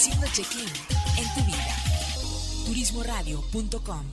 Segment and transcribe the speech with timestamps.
[0.00, 0.66] haciendo check-in
[1.18, 1.76] en tu vida.
[2.64, 4.06] Turismoradio.com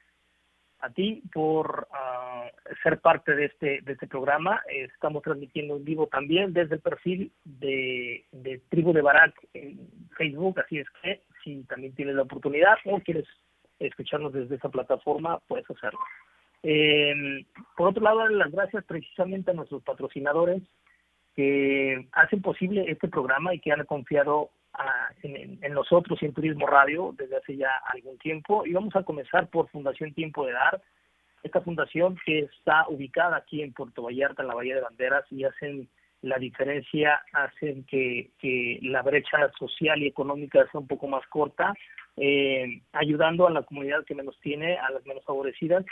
[0.81, 2.47] a ti por ah,
[2.83, 4.63] ser parte de este de este programa.
[4.69, 10.61] estamos transmitiendo en vivo también desde el perfil de, de Tribu de Barak en Facebook,
[10.61, 13.27] así es que si también tienes la oportunidad o quieres
[13.79, 16.01] escucharnos desde esa plataforma, puedes hacerlo.
[16.63, 17.45] Eh,
[17.77, 20.63] por otro lado, las gracias precisamente a nuestros patrocinadores
[21.37, 26.33] que hacen posible este programa y que han confiado a, en, en, nosotros y en
[26.33, 28.65] Turismo Radio desde hace ya algún tiempo.
[28.67, 30.81] Y vamos a comenzar por Fundación Tiempo de Dar,
[31.43, 35.45] esta fundación que está ubicada aquí en Puerto Vallarta, en la Bahía de Banderas, y
[35.45, 35.89] hacen
[36.23, 41.75] la diferencia, hacen que, que la brecha social y económica sea un poco más corta,
[42.17, 45.85] eh, ayudando a la comunidad que menos tiene, a las menos favorecidas,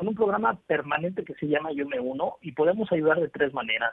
[0.00, 3.52] en un programa permanente que se llama Yo Me Uno y podemos ayudar de tres
[3.52, 3.92] maneras.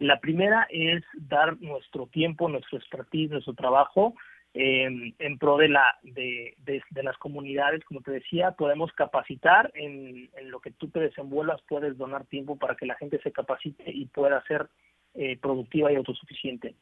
[0.00, 4.14] La primera es dar nuestro tiempo, nuestro expertise, nuestro trabajo
[4.54, 9.70] eh, en pro de, la, de, de, de, las comunidades, como te decía, podemos capacitar
[9.74, 13.30] en, en, lo que tú te desenvuelvas, puedes donar tiempo para que la gente se
[13.30, 14.68] capacite y pueda ser
[15.14, 16.74] eh, productiva y autosuficiente.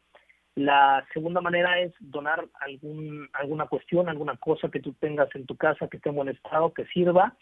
[0.54, 5.56] La segunda manera es donar algún, alguna cuestión, alguna cosa que tú tengas en tu
[5.56, 7.36] casa que esté en buen estado, que sirva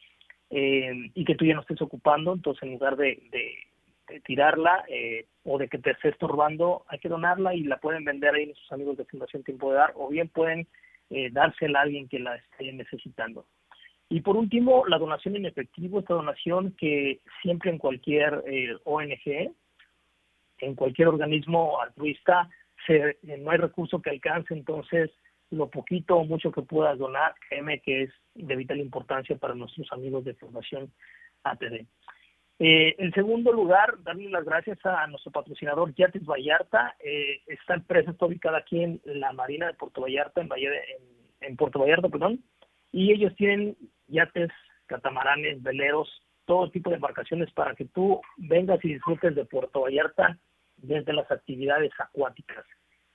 [0.48, 3.54] eh, y que tú ya no estés ocupando, entonces en lugar de, de
[4.24, 8.34] tirarla eh, o de que te esté estorbando, hay que donarla y la pueden vender
[8.34, 10.66] ahí nuestros amigos de Fundación Tiempo de Dar o bien pueden
[11.10, 13.46] eh, dársela a alguien que la esté necesitando.
[14.08, 19.52] Y por último, la donación en efectivo, esta donación que siempre en cualquier eh, ONG,
[20.58, 22.48] en cualquier organismo altruista,
[22.86, 25.10] se, eh, no hay recurso que alcance, entonces
[25.50, 29.90] lo poquito o mucho que puedas donar, créeme que es de vital importancia para nuestros
[29.92, 30.90] amigos de Fundación
[31.44, 31.86] ATD.
[32.58, 36.96] Eh, en segundo lugar, darle las gracias a nuestro patrocinador Yates Vallarta.
[37.00, 40.76] Eh, esta empresa está ubicada aquí en la Marina de Puerto Vallarta, en, Valle de,
[40.78, 42.42] en, en, Puerto Vallarta, perdón,
[42.92, 43.76] y ellos tienen
[44.08, 44.50] yates,
[44.86, 46.08] catamaranes, veleros,
[46.46, 50.38] todo tipo de embarcaciones para que tú vengas y disfrutes de Puerto Vallarta
[50.76, 52.64] desde las actividades acuáticas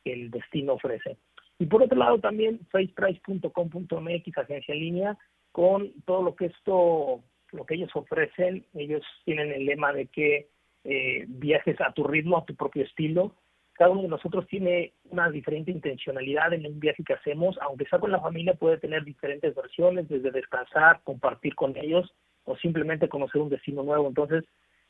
[0.03, 1.17] que el destino ofrece.
[1.57, 5.17] Y por otro lado también faceprice.com.mx, agencia en línea,
[5.51, 10.49] con todo lo que esto lo que ellos ofrecen, ellos tienen el lema de que
[10.83, 13.35] eh, viajes a tu ritmo, a tu propio estilo.
[13.73, 17.99] Cada uno de nosotros tiene una diferente intencionalidad en un viaje que hacemos, aunque sea
[17.99, 22.13] con la familia, puede tener diferentes versiones, desde descansar, compartir con ellos
[22.43, 24.07] o simplemente conocer un destino nuevo.
[24.07, 24.43] Entonces,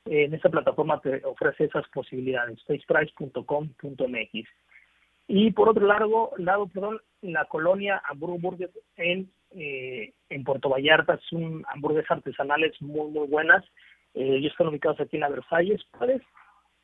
[0.05, 4.49] en esta plataforma te ofrece esas posibilidades, faceprice.com.mx.
[5.33, 11.19] Y por otro lado, lado perdón, la colonia Hamburgo Burgers en eh, en Puerto Vallarta,
[11.29, 13.63] son hamburguesas artesanales muy, muy buenas.
[14.13, 15.81] Eh, ellos están ubicados aquí en la Versalles.
[15.97, 16.21] Puedes,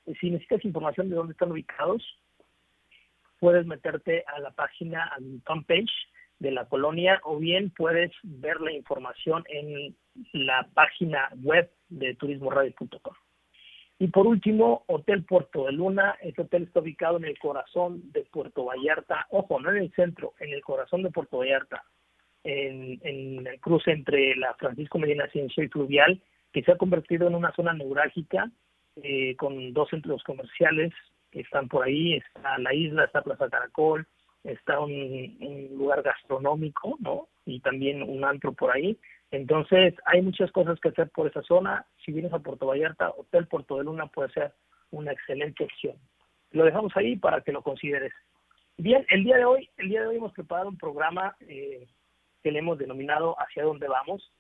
[0.06, 2.04] eh, si necesitas información de dónde están ubicados,
[3.40, 5.92] puedes meterte a la página, al fanpage
[6.40, 9.96] de la colonia o bien puedes ver la información en
[10.34, 13.14] la página web de turismoradio.com.
[14.00, 16.16] Y por último, Hotel Puerto de Luna.
[16.22, 19.26] Este hotel está ubicado en el corazón de Puerto Vallarta.
[19.32, 21.84] Ojo, no en el centro, en el corazón de Puerto Vallarta,
[22.44, 26.22] en, el cruce entre la Francisco Medina Ascenso y Fluvial,
[26.54, 28.52] que se ha convertido en una zona neurálgica
[29.02, 30.94] eh, con dos centros comerciales
[31.32, 32.14] que están por ahí.
[32.14, 34.08] Está la isla, está Plaza Caracol,
[34.44, 37.30] está un lugar gastronómico, ¿no?
[37.46, 39.00] Y también un antro por ahí.
[39.32, 41.86] Entonces, hay muchas cosas que hacer por esa zona.
[42.06, 44.54] Si vienes a Puerto Vallarta, Hotel Puerto de Luna puede ser
[44.92, 45.96] una excelente opción.
[46.52, 48.14] Lo dejamos ahí para que lo consideres.
[48.78, 51.88] Bien, el día de hoy, el día de hoy hemos preparado un programa eh,
[52.44, 54.32] que le hemos denominado Hacia dónde vamos.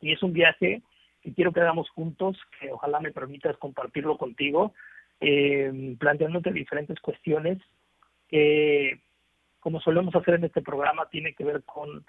[0.00, 0.82] Y es un viaje
[1.22, 4.74] que quiero que hagamos juntos, que ojalá me permitas compartirlo contigo,
[5.20, 7.58] eh, planteándote diferentes cuestiones
[8.28, 9.00] que,
[9.58, 12.04] como solemos hacer en este programa, tiene que ver con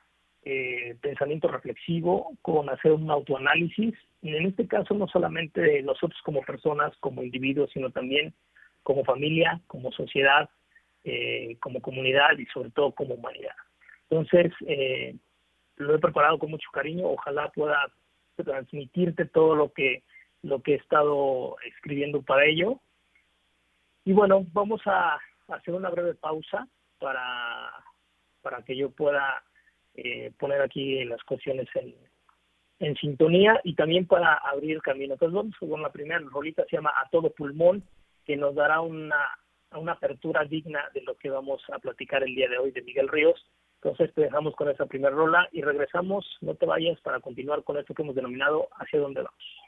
[0.50, 6.96] eh, pensamiento reflexivo, con hacer un autoanálisis, en este caso no solamente nosotros como personas,
[7.02, 8.34] como individuos, sino también
[8.82, 10.50] como familia, como sociedad,
[11.04, 13.58] eh, como comunidad y sobre todo como humanidad.
[14.10, 15.18] Entonces, eh,
[15.76, 17.92] lo he preparado con mucho cariño, ojalá pueda
[18.38, 20.04] transmitirte todo lo que
[20.44, 22.80] lo que he estado escribiendo para ello.
[24.06, 27.70] Y bueno, vamos a hacer una breve pausa para,
[28.42, 29.44] para que yo pueda
[29.98, 35.14] eh, poner aquí las cuestiones en, sintonía y también para abrir camino.
[35.14, 37.84] Entonces vamos con la primera rolita, se llama A Todo Pulmón,
[38.24, 39.18] que nos dará una,
[39.72, 43.08] una apertura digna de lo que vamos a platicar el día de hoy de Miguel
[43.08, 43.44] Ríos.
[43.82, 47.78] Entonces te dejamos con esa primera rola y regresamos, no te vayas para continuar con
[47.78, 49.67] esto que hemos denominado Hacia dónde vamos.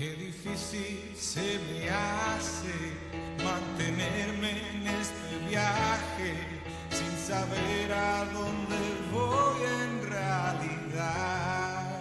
[0.00, 2.72] Qué difícil se me hace
[3.44, 6.32] mantenerme en este viaje
[6.88, 8.78] sin saber a dónde
[9.12, 12.00] voy en realidad.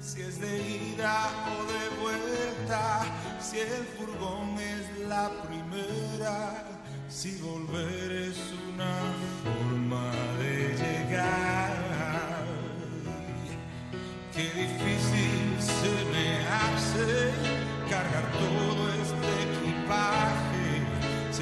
[0.00, 0.58] Si es de
[0.96, 3.04] ida o de vuelta,
[3.40, 6.64] si el furgón es la primera,
[7.08, 8.38] si volver es
[8.74, 8.96] una
[9.44, 10.10] forma
[10.40, 11.84] de llegar.
[14.34, 14.93] Qué difícil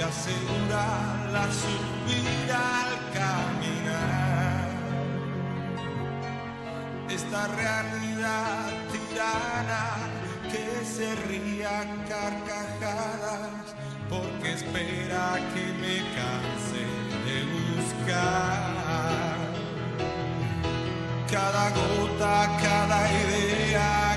[0.03, 0.85] Se asegura
[1.33, 4.69] la subida al caminar.
[7.09, 9.85] Esta realidad tirana
[10.51, 11.77] que se ría
[12.09, 13.77] carcajadas
[14.11, 16.85] porque espera que me canse
[17.27, 18.73] de buscar
[21.31, 24.12] cada gota, cada idea,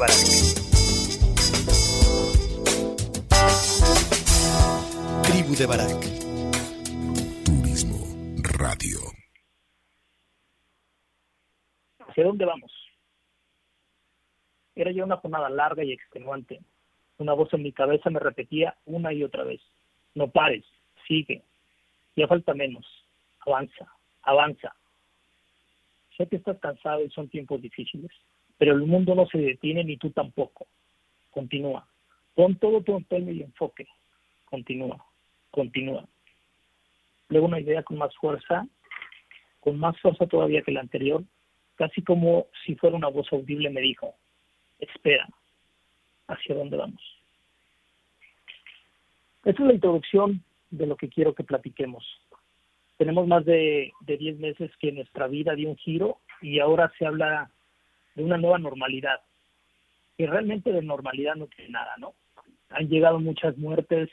[0.00, 0.16] Barak.
[5.24, 6.00] Tribu de Barak.
[7.44, 7.98] Turismo
[8.58, 8.98] Radio.
[11.98, 12.72] ¿Hacia dónde vamos?
[14.74, 16.60] Era ya una jornada larga y extenuante.
[17.18, 19.60] Una voz en mi cabeza me repetía una y otra vez.
[20.14, 20.64] No pares,
[21.06, 21.42] sigue.
[22.16, 22.86] Ya falta menos.
[23.40, 23.86] Avanza,
[24.22, 24.74] avanza.
[26.16, 28.10] Sé que estás cansado y son tiempos difíciles,
[28.60, 30.66] pero el mundo no se detiene ni tú tampoco.
[31.30, 31.88] Continúa.
[32.34, 33.88] Pon todo tu empeño y enfoque.
[34.44, 35.02] Continúa,
[35.50, 36.04] continúa.
[37.30, 38.66] Luego una idea con más fuerza,
[39.60, 41.24] con más fuerza todavía que la anterior,
[41.76, 44.14] casi como si fuera una voz audible me dijo,
[44.78, 45.26] espera,
[46.28, 47.00] ¿hacia dónde vamos?
[49.42, 52.04] Esta es la introducción de lo que quiero que platiquemos.
[52.98, 57.06] Tenemos más de, de 10 meses que nuestra vida dio un giro y ahora se
[57.06, 57.50] habla
[58.14, 59.20] de una nueva normalidad,
[60.16, 62.14] que realmente de normalidad no tiene nada, ¿no?
[62.70, 64.08] Han llegado muchas muertes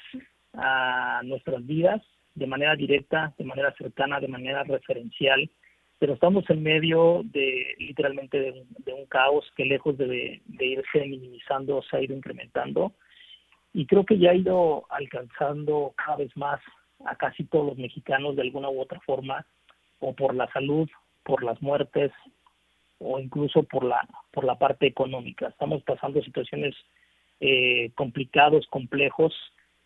[0.54, 2.02] a nuestras vidas
[2.36, 5.50] de manera directa, de manera cercana, de manera referencial,
[6.00, 11.00] pero estamos en medio de literalmente de de un caos que lejos de, de, irse
[11.00, 12.94] minimizando se ha ido incrementando
[13.74, 16.60] y creo que ya ha ido alcanzando cada vez más
[17.06, 19.46] a casi todos los mexicanos de alguna u otra forma
[20.00, 20.90] o por la salud,
[21.24, 22.12] por las muertes
[23.00, 25.48] o incluso por la por la parte económica.
[25.48, 26.76] Estamos pasando situaciones
[27.40, 29.34] eh, complicados, complejos,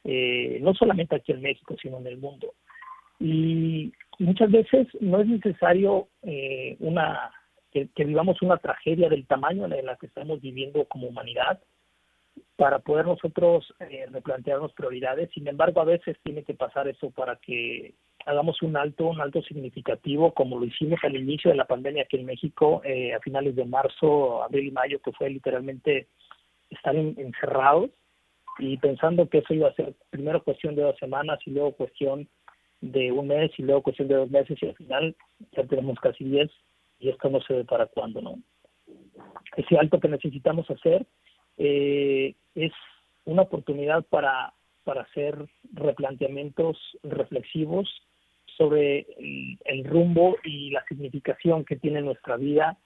[0.04, 2.54] eh, no solamente aquí en México, sino en el mundo.
[3.20, 7.32] Y muchas veces no es necesario eh, una
[7.72, 11.60] que, que, vivamos una tragedia del tamaño de la que estamos viviendo como humanidad
[12.56, 15.32] para poder nosotros eh, replantearnos prioridades.
[15.34, 19.42] Sin embargo, a veces tiene que pasar eso para que hagamos un alto, un alto
[19.44, 23.56] significativo, como lo hicimos al inicio de la pandemia aquí en México, eh, a finales
[23.56, 26.08] de marzo, abril y mayo, que fue literalmente
[26.70, 27.92] estar en, encerrados
[28.60, 32.28] y pensando que eso iba a ser primero cuestión de dos semanas y luego cuestión
[32.82, 35.16] de un mes y luego cuestión de dos meses y al final
[35.52, 36.50] ya tenemos casi diez
[37.00, 38.40] y esto no se ve para cuándo, ¿no?
[39.56, 41.06] Ese alto que necesitamos hacer
[41.58, 42.72] eh, es
[43.26, 45.38] una oportunidad para, para hacer
[45.74, 47.90] replanteamientos reflexivos
[48.62, 49.08] sobre
[49.66, 52.78] el, rumbo y la significación que tiene nuestra vida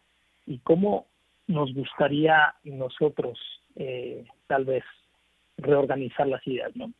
[0.48, 1.08] y cómo
[1.48, 3.38] nos gustaría nosotros
[3.76, 4.86] eh, tal vez
[5.58, 6.94] reorganizar las ideas, ¿no?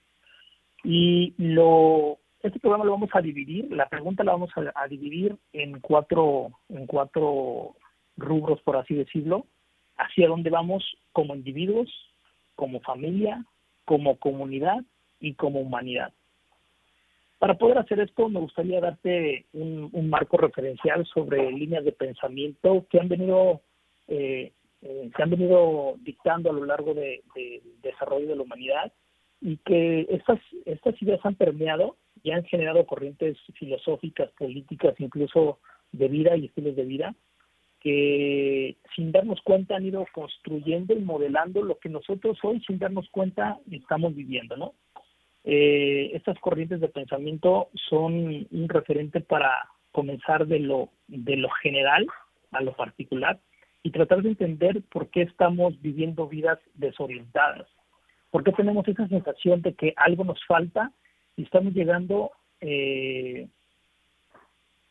[0.84, 5.38] Y lo este programa lo vamos a dividir, la pregunta la vamos a, a dividir
[5.54, 7.78] en cuatro en cuatro
[8.18, 9.46] rubros, por así decirlo,
[9.96, 11.90] hacia dónde vamos como individuos,
[12.56, 13.46] como familia,
[13.86, 14.84] como comunidad
[15.22, 16.12] y como humanidad.
[17.46, 23.00] Para poder hacer esto, me gustaría darte un, marco referencial sobre líneas de pensamiento que
[23.00, 23.62] han venido
[24.08, 28.42] eh, eh, se han venido dictando a lo largo del de, de desarrollo de la
[28.42, 28.92] humanidad
[29.42, 35.60] y que estas ideas han permeado y han generado corrientes filosóficas, políticas, incluso
[35.92, 37.16] de vida y estilos de vida
[37.80, 43.08] que sin darnos cuenta han ido construyendo y modelando lo que nosotros hoy sin darnos
[43.12, 44.74] cuenta estamos viviendo, ¿no?
[45.48, 52.08] Eh, estas corrientes de pensamiento son un referente para comenzar de lo de lo general
[52.52, 53.40] a lo particular
[53.84, 57.68] y tratar de entender por qué estamos viviendo vidas desorientadas,
[58.32, 60.92] por qué tenemos esa sensación de que algo nos falta
[61.38, 63.48] y estamos llegando eh,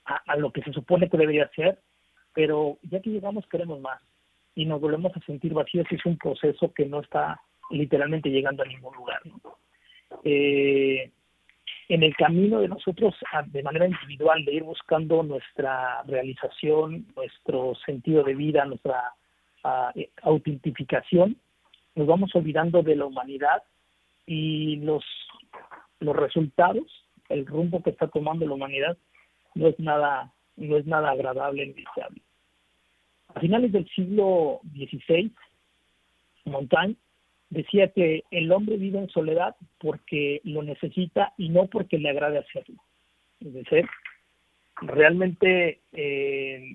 [0.04, 1.80] a, lo que se supone que debería ser
[2.32, 4.00] pero ya que llegamos queremos más
[4.54, 8.62] y nos volvemos a sentir vacíos y es un proceso que no está literalmente llegando
[8.62, 9.20] a ningún lugar.
[9.24, 9.63] ¿no?
[10.22, 11.10] Eh,
[11.88, 13.14] en el camino de nosotros,
[13.46, 19.12] de manera individual, de ir buscando nuestra realización, nuestro sentido de vida, nuestra
[19.64, 21.36] uh, autentificación,
[21.94, 23.62] nos vamos olvidando de la humanidad
[24.26, 25.04] y los,
[26.00, 26.84] los resultados,
[27.28, 28.96] el rumbo que está tomando la humanidad,
[29.54, 32.22] no es nada no es nada agradable ni deseable.
[33.34, 35.32] A finales del siglo XVI,
[36.44, 36.96] Montaigne
[37.54, 42.38] decía que el hombre vive en soledad porque lo necesita y no porque le agrade
[42.38, 42.76] hacerlo.
[43.40, 43.86] Es decir,
[44.82, 46.74] realmente eh,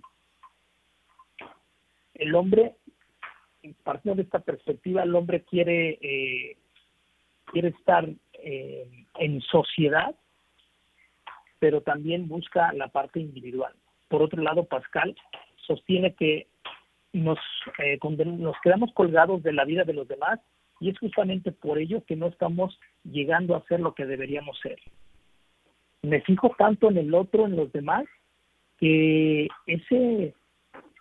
[2.15, 2.75] el hombre,
[3.83, 6.57] partiendo de esta perspectiva, el hombre quiere, eh,
[7.45, 8.07] quiere estar
[8.43, 10.15] eh, en sociedad
[11.59, 13.73] pero también busca la parte individual.
[14.07, 15.15] Por otro lado, Pascal
[15.67, 16.47] sostiene que
[17.13, 17.37] nos,
[17.79, 20.39] eh, nos quedamos colgados de la vida de los demás
[20.79, 24.79] y es justamente por ello que no estamos llegando a ser lo que deberíamos ser.
[26.01, 28.05] Me fijo tanto en el otro, en los demás,
[28.77, 30.33] que ese,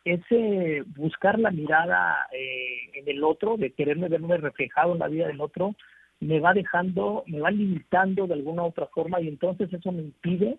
[0.05, 5.29] ese buscar la mirada eh, en el otro, de quererme verme reflejado en la vida
[5.29, 5.77] del otro,
[6.21, 10.59] me va dejando, me va limitando de alguna otra forma y entonces eso me impide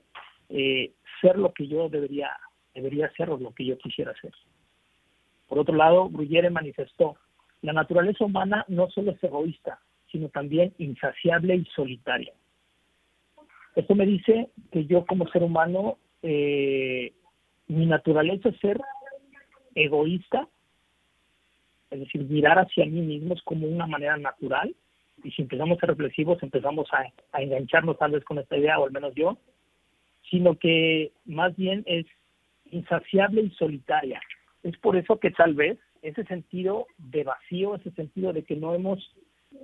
[0.50, 2.30] eh, ser lo que yo debería,
[2.74, 4.32] debería ser o lo que yo quisiera ser.
[5.48, 7.18] Por otro lado, Bruyere manifestó,
[7.62, 9.80] la naturaleza humana no solo es egoísta,
[10.12, 12.34] sino también insaciable y solitaria.
[13.76, 17.14] Esto me dice que yo como ser humano, eh,
[17.68, 18.80] mi naturaleza es ser
[19.76, 20.48] egoísta,
[21.92, 24.76] es decir, mirar hacia mí mismos como una manera natural,
[25.24, 28.80] y si empezamos a ser reflexivos, empezamos a, a engancharnos tal vez con esta idea,
[28.80, 29.38] o al menos yo,
[30.30, 32.06] sino que más bien es
[32.72, 34.22] insaciable y solitaria.
[34.64, 38.74] Es por eso que tal vez ese sentido de vacío, ese sentido de que no
[38.74, 39.16] hemos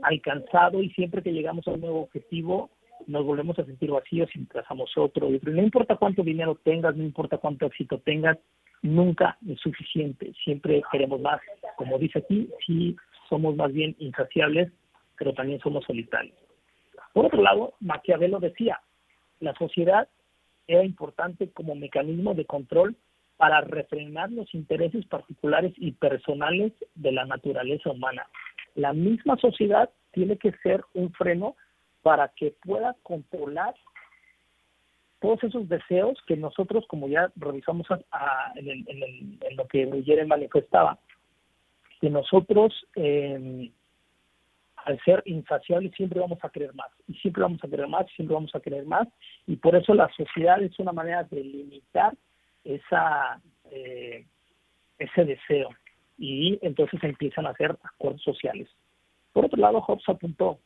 [0.02, 2.70] alcanzado y siempre que llegamos a un nuevo objetivo
[3.08, 5.30] nos volvemos a sentir vacíos y trazamos otro.
[5.30, 8.38] Y no importa cuánto dinero tengas, no importa cuánto éxito tengas,
[8.82, 10.34] nunca es suficiente.
[10.44, 11.42] Siempre queremos más.
[11.78, 12.96] Como dice aquí, sí
[13.30, 14.72] somos más bien insaciables,
[15.18, 16.36] pero también somos solitarios.
[17.14, 18.80] Por otro lado, Maquiavelo decía,
[19.40, 20.08] la sociedad
[20.68, 22.96] era importante como mecanismo de control
[23.38, 28.28] para refrenar los intereses particulares y personales de la naturaleza humana.
[28.76, 31.56] La misma sociedad tiene que ser un freno
[32.02, 33.76] para que pueda controlar
[35.20, 37.88] todos esos deseos que nosotros, como ya revisamos
[38.56, 41.00] en, lo que Bruguera manifestaba,
[42.00, 43.72] que nosotros, eh,
[44.76, 48.16] al ser insaciables, siempre vamos a querer más, y siempre vamos a querer más, y
[48.16, 49.08] siempre vamos a querer más,
[49.48, 52.14] y por eso la sociedad es una manera de limitar
[52.66, 54.26] esa eh,
[55.00, 55.70] ese deseo
[56.18, 58.70] y entonces empiezan a hacer acuerdos sociales.
[59.34, 60.60] Por otro lado, Hobbes apuntó,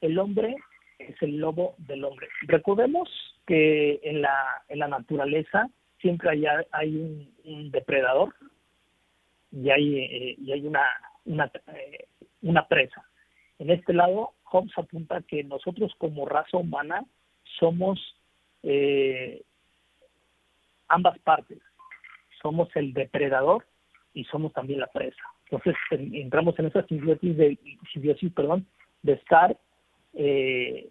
[0.00, 0.56] el hombre
[0.98, 2.28] es el lobo del hombre.
[2.42, 3.08] Recordemos
[3.46, 5.68] que en la, en la naturaleza
[6.00, 6.96] siempre hay, hay
[7.44, 8.34] un, depredador
[9.52, 10.84] y hay, eh, y hay una,
[11.24, 12.06] una, eh,
[12.42, 13.04] una presa.
[13.58, 17.04] En este lado, Hobbes apunta que nosotros como raza humana
[17.58, 17.98] somos
[18.62, 19.42] eh,
[20.88, 21.58] ambas partes.
[22.42, 23.64] Somos el depredador
[24.14, 25.22] y somos también la presa.
[25.50, 27.58] Entonces entramos en esa simbiosis de,
[27.92, 28.66] simbiosis, perdón,
[29.02, 29.56] de estar
[30.14, 30.90] eh,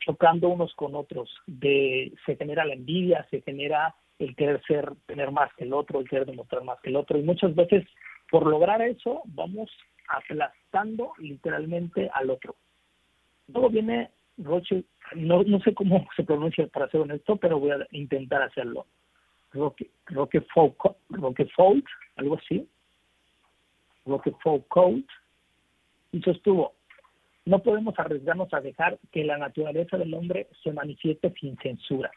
[0.00, 5.30] chocando unos con otros, de se genera la envidia, se genera el querer ser, tener
[5.30, 7.84] más que el otro, el querer demostrar más que el otro, y muchas veces
[8.30, 9.70] por lograr eso vamos
[10.08, 12.56] aplastando literalmente al otro.
[13.52, 17.86] Todo viene, Roche, no, no sé cómo se pronuncia para ser honesto, pero voy a
[17.92, 18.86] intentar hacerlo.
[19.52, 20.76] Roque, Roquefort,
[21.10, 21.84] Roquefort,
[22.16, 22.68] algo así,
[24.04, 24.66] Roquefort
[26.12, 26.74] y sostuvo,
[27.44, 32.10] no podemos arriesgarnos a dejar que la naturaleza del hombre se manifieste sin censura.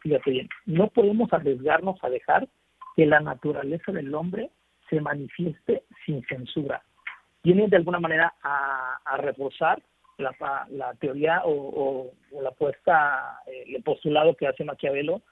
[0.00, 2.48] Fíjate bien, no podemos arriesgarnos a dejar
[2.96, 4.50] que la naturaleza del hombre
[4.90, 6.82] se manifieste sin censura.
[7.42, 9.82] Viene de alguna manera a, reforzar
[10.18, 10.34] la,
[10.70, 15.22] la teoría o, o, la puesta, eh, el postulado que hace Maquiavelo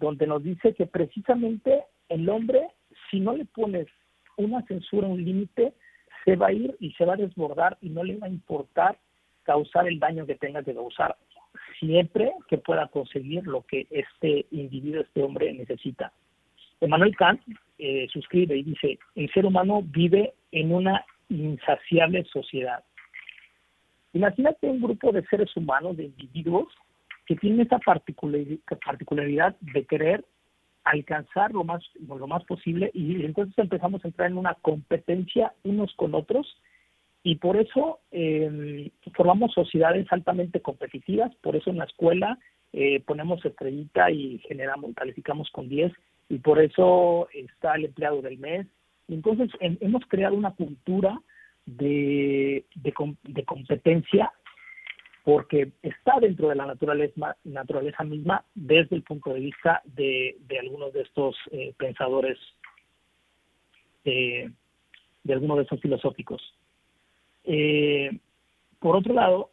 [0.00, 2.68] donde nos dice que precisamente el hombre,
[3.10, 3.86] si no le pones
[4.36, 5.74] una censura, un límite,
[6.24, 8.98] se va a ir y se va a desbordar y no le va a importar
[9.42, 11.16] causar el daño que tenga que causar,
[11.78, 16.12] siempre que pueda conseguir lo que este individuo, este hombre necesita.
[16.80, 17.40] Emmanuel Kant
[17.78, 22.82] eh, suscribe y dice, el ser humano vive en una insaciable sociedad.
[24.12, 26.68] Imagínate un grupo de seres humanos, de individuos,
[27.30, 30.24] que tiene esa particularidad de querer
[30.82, 35.94] alcanzar lo más, lo más posible y entonces empezamos a entrar en una competencia unos
[35.94, 36.60] con otros
[37.22, 42.36] y por eso eh, formamos sociedades altamente competitivas, por eso en la escuela
[42.72, 45.92] eh, ponemos estrellita y generamos, calificamos con 10
[46.30, 48.66] y por eso está el empleado del mes.
[49.06, 51.16] Entonces hemos creado una cultura
[51.64, 54.32] de, de, de competencia
[55.24, 60.92] porque está dentro de la naturaleza, naturaleza misma desde el punto de vista de, algunos
[60.92, 62.38] de estos eh, pensadores,
[64.04, 64.50] eh,
[65.22, 66.42] de algunos de estos filosóficos.
[67.44, 68.10] Eh,
[68.78, 69.50] por otro lado,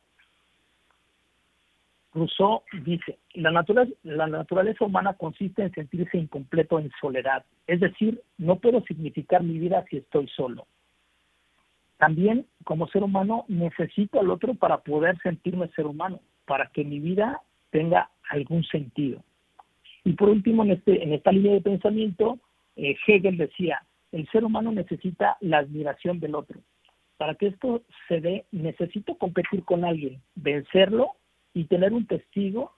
[2.14, 8.22] Rousseau dice, la naturaleza, la naturaleza humana consiste en sentirse incompleto en soledad, es decir,
[8.38, 10.66] no puedo significar mi vida si estoy solo.
[11.98, 17.00] También como ser humano necesito al otro para poder sentirme ser humano, para que mi
[17.00, 19.24] vida tenga algún sentido.
[20.04, 22.40] Y por último, en, este, en esta línea de pensamiento,
[22.76, 26.60] eh, Hegel decía, el ser humano necesita la admiración del otro.
[27.18, 31.12] Para que esto se dé, necesito competir con alguien, vencerlo
[31.54, 32.72] y tener un testigo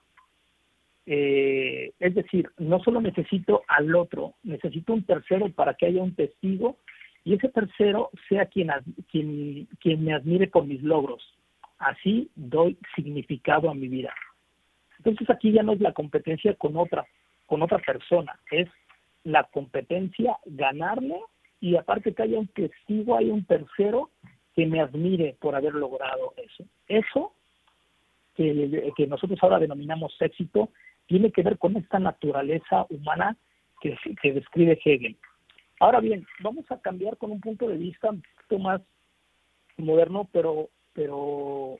[1.06, 6.14] Eh, es decir, no solo necesito al otro, necesito un tercero para que haya un
[6.14, 6.76] testigo
[7.24, 8.70] y ese tercero sea quien,
[9.10, 11.22] quien, quien me admire por mis logros.
[11.78, 14.12] Así doy significado a mi vida.
[14.98, 17.06] Entonces aquí ya no es la competencia con otra,
[17.46, 18.68] con otra persona, es
[19.24, 21.16] la competencia ganarle
[21.60, 24.10] y aparte que haya un testigo, hay un tercero
[24.54, 26.64] que me admire por haber logrado eso.
[26.88, 27.32] Eso
[28.34, 30.70] que, que nosotros ahora denominamos éxito
[31.06, 33.36] tiene que ver con esta naturaleza humana
[33.80, 35.16] que, que describe Hegel.
[35.80, 38.82] Ahora bien, vamos a cambiar con un punto de vista un poquito más
[39.78, 41.78] moderno, pero, pero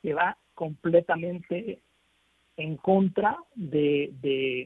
[0.00, 1.80] que va completamente
[2.56, 4.10] en contra de,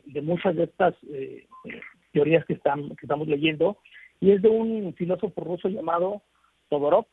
[0.07, 1.49] de, muchas de estas eh,
[2.13, 3.79] teorías que, están, que estamos leyendo,
[4.21, 6.23] y es de un filósofo ruso llamado
[6.69, 7.07] Todorov,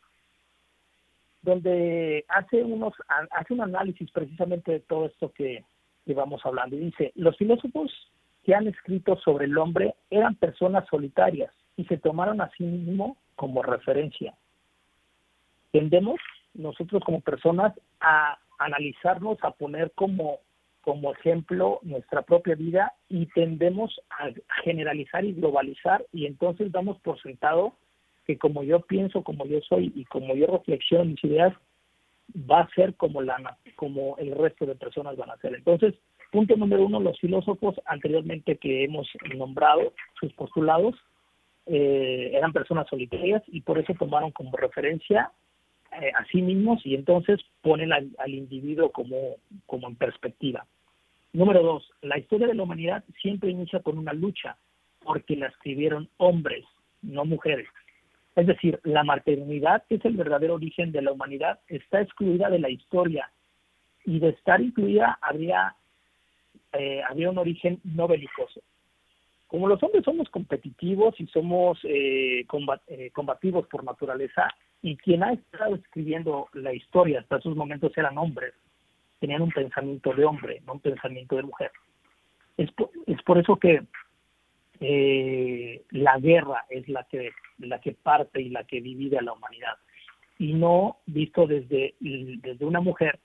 [1.41, 2.93] donde hace, unos,
[3.31, 5.63] hace un análisis precisamente de todo esto que,
[6.05, 6.75] que vamos hablando.
[6.75, 7.91] Y dice, los filósofos
[8.47, 13.17] que han escrito sobre el hombre eran personas solitarias y se tomaron a sí mismo
[13.35, 14.35] como referencia.
[15.73, 16.15] Tendemos
[16.53, 20.39] nosotros como personas a analizarnos, a poner como,
[20.79, 24.29] como ejemplo nuestra propia vida y tendemos a
[24.63, 27.73] generalizar y globalizar y entonces damos por sentado
[28.25, 31.53] que como yo pienso, como yo soy y como yo reflexiono mis ideas,
[32.49, 35.53] va a ser como, la, como el resto de personas van a ser.
[35.53, 35.95] Entonces,
[36.31, 40.95] Punto número uno, los filósofos anteriormente que hemos nombrado, sus postulados,
[41.65, 45.31] eh, eran personas solitarias y por eso tomaron como referencia
[46.01, 49.35] eh, a sí mismos y entonces ponen al, individuo como,
[49.65, 50.65] como en perspectiva.
[51.33, 54.57] Número dos, la historia de la humanidad siempre inicia con una lucha,
[55.03, 56.65] porque la escribieron hombres,
[57.01, 57.67] no mujeres.
[58.35, 62.59] Es decir, la maternidad, que es el verdadero origen de la humanidad, está excluida de
[62.59, 63.31] la historia
[64.05, 65.75] y de estar incluida habría
[66.73, 68.61] eh, había un origen no belicoso.
[69.47, 72.45] Como los hombres somos competitivos y somos eh,
[72.87, 74.49] eh, combativos por naturaleza,
[74.81, 78.53] y quien ha estado escribiendo la historia hasta esos momentos eran hombres,
[79.19, 81.71] tenían un pensamiento de hombre, no un pensamiento de mujer.
[82.57, 83.83] Es por, es por eso que
[85.89, 89.77] la guerra es la que, la que parte y la que divide a la humanidad,
[90.37, 93.19] y no visto desde, desde una mujer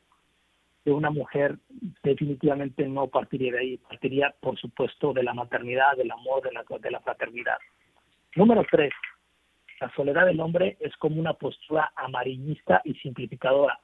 [0.85, 1.59] de una mujer
[2.03, 6.65] definitivamente no partiría de ahí, partiría por supuesto de la maternidad, del amor, de la,
[6.81, 7.59] de la fraternidad.
[8.35, 8.93] Número tres,
[9.81, 13.79] la soledad del hombre es como una postura amarillista y simplificadora.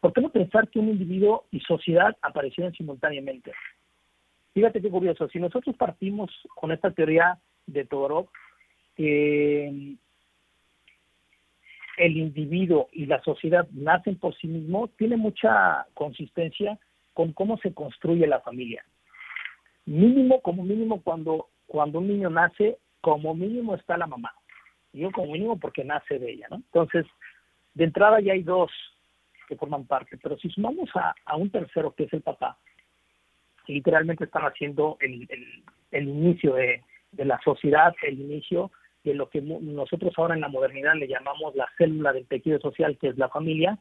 [0.00, 3.52] ¿Por qué no pensar que un individuo y sociedad aparecieron simultáneamente?
[4.54, 8.28] Fíjate qué curioso, si nosotros partimos con esta teoría de Todorov,
[8.96, 9.96] que
[11.96, 16.78] el individuo y la sociedad nacen por sí mismos tiene mucha consistencia
[17.14, 18.84] con cómo se construye la familia.
[19.86, 24.32] Mínimo, como mínimo, cuando, cuando un niño nace, como mínimo está la mamá.
[24.92, 26.56] Yo como mínimo porque nace de ella, ¿no?
[26.56, 27.06] Entonces,
[27.74, 28.70] de entrada ya hay dos
[29.48, 32.58] que forman parte, pero si sumamos a, a un tercero que es el papá,
[33.68, 36.82] literalmente están haciendo el, el, el inicio de,
[37.12, 38.70] de la sociedad, el inicio
[39.06, 42.98] de lo que nosotros ahora en la modernidad le llamamos la célula del tejido social,
[42.98, 43.78] que es la familia,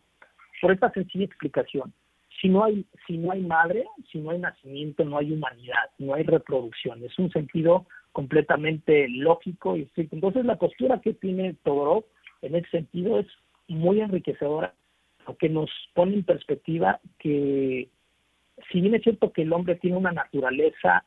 [0.61, 1.93] por esta sencilla explicación.
[2.39, 6.13] Si no hay, si no hay madre, si no hay nacimiento, no hay humanidad, no
[6.13, 7.03] hay reproducción.
[7.03, 9.89] Es un sentido completamente lógico y.
[9.95, 12.05] Entonces la postura que tiene Todorov
[12.43, 13.27] en ese sentido es
[13.67, 14.75] muy enriquecedora,
[15.25, 17.89] porque nos pone en perspectiva que
[18.71, 21.03] si bien es cierto que el hombre tiene una naturaleza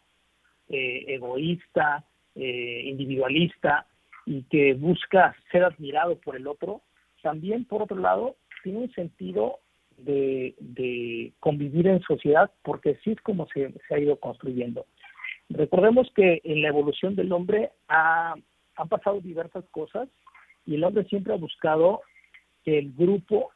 [0.69, 2.05] eh, egoísta,
[2.35, 3.87] eh, individualista,
[4.29, 6.83] y que busca ser admirado por el otro,
[7.23, 9.61] también por otro lado tiene un sentido
[9.97, 14.85] de, convivir en sociedad porque así es como se, ha ido construyendo.
[15.49, 18.35] Recordemos que en la evolución del hombre ha,
[18.77, 20.11] han pasado diversas cosas
[20.67, 22.03] y el hombre siempre ha buscado
[22.65, 23.51] que el grupo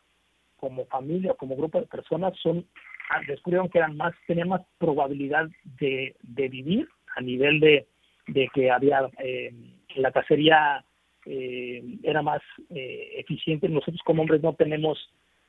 [0.56, 2.64] como familia, como grupo de personas, son
[3.10, 7.86] ah, descubrieron que eran más, tenían más probabilidad de, de vivir a nivel de,
[8.28, 9.52] de que había eh,
[9.96, 10.84] la cacería
[11.24, 13.68] eh, era más eh, eficiente.
[13.68, 14.98] Nosotros como hombres no tenemos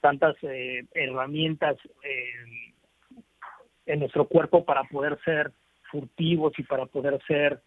[0.02, 1.78] tantas eh, herramientas
[3.86, 5.52] en nuestro cuerpo para poder ser
[5.90, 7.62] furtivos y para poder ser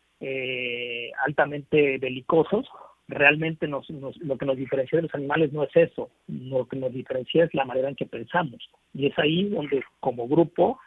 [1.24, 2.68] altamente belicosos.
[3.08, 6.92] Realmente nos, lo que nos diferencia de los animales no es eso, lo que nos
[6.92, 8.68] diferencia es la manera en que pensamos.
[8.92, 10.78] Y es ahí donde como grupo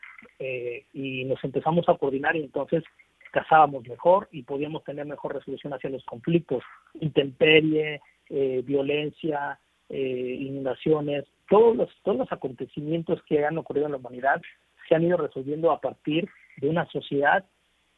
[0.94, 2.84] y nos empezamos a coordinar y entonces
[3.32, 6.64] cazábamos mejor y podíamos tener mejor resolución hacia los conflictos,
[7.00, 13.98] intemperie, eh, violencia, eh, inundaciones, todos los, todos los acontecimientos que han ocurrido en la
[13.98, 14.42] humanidad
[14.88, 17.46] se han ido resolviendo a partir de una sociedad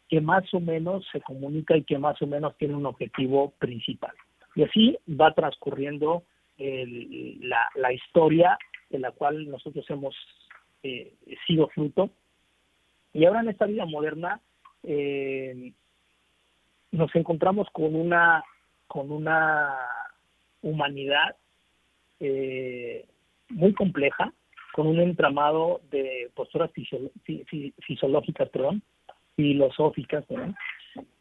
[0.07, 4.13] que más o menos se comunica y que más o menos tiene un objetivo principal.
[4.55, 6.23] Y así va transcurriendo
[6.57, 8.57] la, historia
[8.89, 10.15] de la cual nosotros hemos
[10.83, 11.13] eh,
[11.47, 12.09] sido fruto.
[13.13, 14.41] Y ahora en esta vida moderna
[14.83, 15.73] eh,
[16.91, 18.43] nos encontramos con una,
[18.87, 19.75] con una
[20.61, 21.35] humanidad
[22.19, 23.05] eh,
[23.49, 24.33] muy compleja,
[24.73, 28.81] con un entramado de posturas fisiológicas, perdón,
[29.35, 30.25] filosóficas,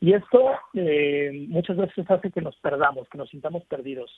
[0.00, 4.10] y esto eh, muchas veces hace que nos perdamos, que nos sintamos perdidos.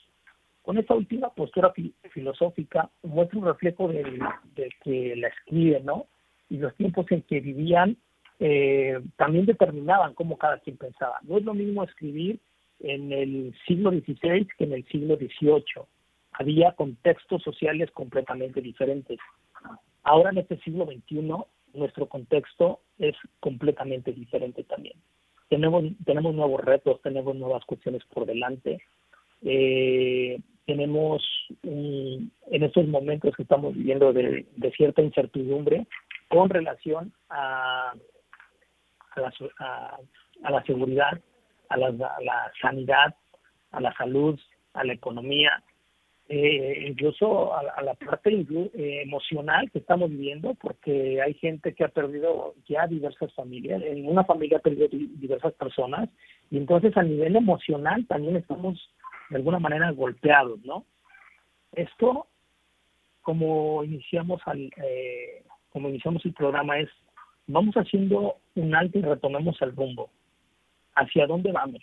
[0.63, 1.73] Con esta última postura
[2.11, 4.05] filosófica muestra un reflejo de,
[4.85, 6.07] que la escribe, ¿no?
[6.49, 7.97] Y los tiempos en que vivían
[8.45, 11.21] eh, también determinaban cómo cada quien pensaba.
[11.23, 12.41] No es lo mismo escribir
[12.81, 15.85] en el siglo XVI que en el siglo XVIII
[16.33, 19.21] había contextos sociales completamente diferentes.
[20.03, 21.23] Ahora en este siglo XXI
[21.75, 24.97] nuestro contexto es completamente diferente también.
[25.49, 28.83] Tenemos, tenemos nuevos retos, tenemos nuevas cuestiones por delante.
[29.43, 31.23] Eh, tenemos
[31.63, 35.87] en estos momentos que estamos viviendo de, cierta incertidumbre
[36.29, 37.93] con relación a,
[39.17, 39.99] a, la,
[40.45, 41.21] a, la seguridad,
[41.69, 43.15] a la, a la sanidad,
[43.71, 44.39] a la salud,
[44.75, 45.63] a la economía,
[46.29, 51.89] eh, incluso a, la parte eh, emocional que estamos viviendo, porque hay gente que ha
[51.89, 56.09] perdido ya diversas familias, en una familia ha perdido diversas personas,
[56.51, 58.79] y entonces a nivel emocional también estamos
[59.29, 60.87] de alguna manera golpeados, ¿no?
[61.73, 62.29] Esto,
[63.21, 66.89] como iniciamos al, eh, como iniciamos el programa, es
[67.47, 70.11] vamos haciendo un alto y retomemos el rumbo.
[70.95, 71.83] ¿Hacia dónde vamos?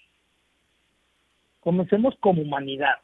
[1.62, 2.96] Comencemos como humanidad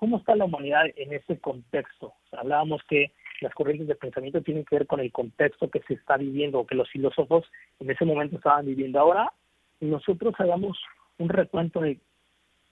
[0.00, 2.14] ¿Cómo está la humanidad en ese contexto?
[2.32, 6.16] hablábamos que las corrientes de pensamiento tienen que ver con el contexto que se está
[6.16, 7.44] viviendo o que los filósofos
[7.80, 8.98] en ese momento estaban viviendo.
[8.98, 9.30] Ahora
[9.78, 10.78] nosotros hagamos
[11.18, 12.00] un recuento de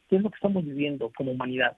[0.08, 1.76] qué es lo que estamos viviendo como humanidad.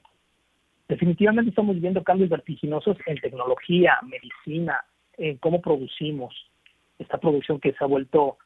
[0.86, 4.84] Definitivamente estamos viviendo cambios vertiginosos en tecnología, medicina,
[5.16, 6.32] en cómo producimos.
[7.00, 8.38] Esta producción que se ha vuelto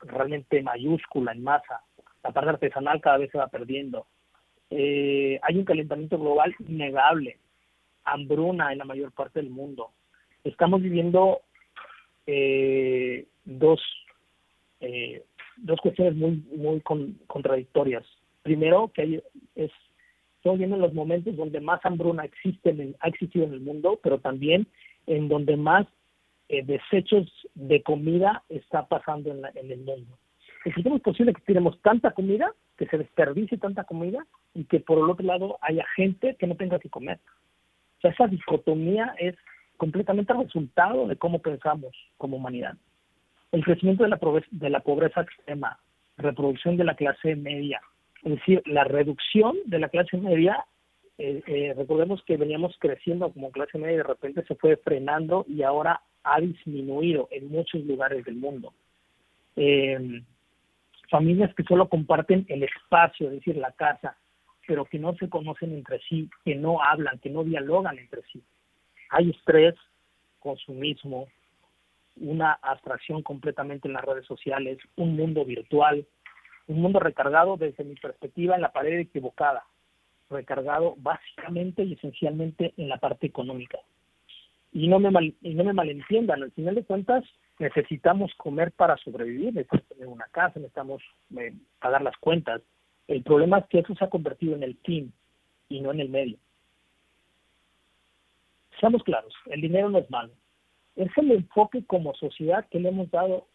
[0.00, 1.82] realmente mayúscula en masa.
[2.22, 4.06] La parte artesanal cada vez se va perdiendo
[4.70, 7.38] eh, hay un calentamiento global innegable,
[8.04, 9.90] hambruna en la mayor parte del mundo.
[10.44, 11.40] Estamos viviendo
[12.26, 13.80] eh, dos,
[14.80, 15.24] eh,
[15.56, 16.80] dos cuestiones muy, muy
[17.26, 18.06] contradictorias.
[18.42, 19.22] Primero, que hay,
[19.56, 19.72] es,
[20.36, 24.18] estamos viendo los momentos donde más hambruna existe en ha existido en el mundo, pero
[24.18, 24.68] también
[25.06, 25.86] en donde más
[26.50, 30.18] eh, desechos de comida está pasando en, en el mundo.
[30.64, 35.10] Es posible que tenemos tanta comida que se desperdicie tanta comida y que por el
[35.10, 37.18] otro lado haya gente que no tenga que comer.
[37.98, 39.36] O sea, esa dicotomía es
[39.76, 42.74] completamente resultado de cómo pensamos como humanidad.
[43.52, 45.78] El crecimiento de la pobreza, de la pobreza extrema,
[46.16, 47.80] reproducción de la clase media,
[48.22, 50.64] es decir, la reducción de la clase media,
[51.18, 55.44] eh, eh, recordemos que veníamos creciendo como clase media y de repente se fue frenando
[55.48, 58.72] y ahora ha disminuido en muchos lugares del mundo.
[59.56, 60.22] Eh,
[61.10, 64.16] familias que solo comparten el espacio, es decir, la casa,
[64.66, 68.42] pero que no se conocen entre sí, que no hablan, que no dialogan entre sí.
[69.10, 69.74] Hay estrés,
[70.38, 71.26] consumismo,
[72.16, 76.06] una abstracción completamente en las redes sociales, un mundo virtual,
[76.68, 79.64] un mundo recargado desde mi perspectiva en la pared equivocada,
[80.28, 83.78] recargado básicamente y esencialmente en la parte económica.
[84.72, 87.24] Y no me, mal, y no me malentiendan, al final de cuentas
[87.58, 91.02] necesitamos comer para sobrevivir, necesitamos tener una casa, necesitamos
[91.36, 92.62] eh, pagar las cuentas.
[93.08, 95.12] El problema es que eso se ha convertido en el fin
[95.68, 96.38] y no en el medio.
[98.78, 100.32] Seamos claros, el dinero no es malo.
[100.96, 103.46] Es el enfoque como sociedad que le hemos dado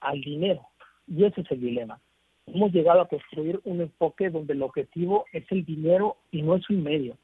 [0.00, 0.66] al dinero
[1.06, 2.00] y ese es el dilema.
[2.46, 6.68] Hemos llegado a construir un enfoque donde el objetivo es el dinero y no es
[6.70, 7.16] un medio.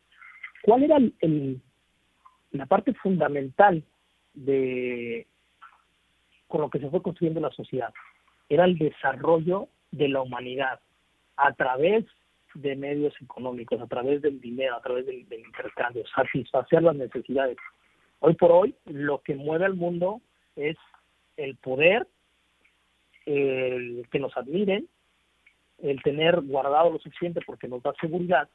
[0.62, 1.60] ¿Cuál era el,
[2.52, 3.82] la parte fundamental
[4.34, 5.26] de
[6.46, 7.92] con lo que se fue construyendo la sociedad.
[8.48, 10.80] Era el desarrollo de la humanidad
[11.36, 12.04] a través
[12.54, 17.56] de medios económicos, a través del dinero, a través del, intercambio, satisfacer las necesidades.
[18.20, 20.20] Hoy por hoy, lo que mueve al mundo
[20.56, 20.76] es
[21.36, 22.08] el poder,
[23.26, 24.88] el que nos admiren,
[25.78, 28.48] el tener guardado lo suficiente porque nos da seguridad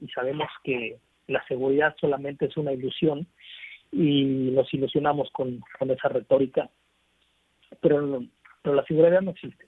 [0.00, 3.26] y sabemos que la seguridad solamente es una ilusión
[3.92, 6.70] y nos ilusionamos con, con esa retórica
[7.80, 8.24] pero,
[8.62, 9.66] pero la seguridad no existe.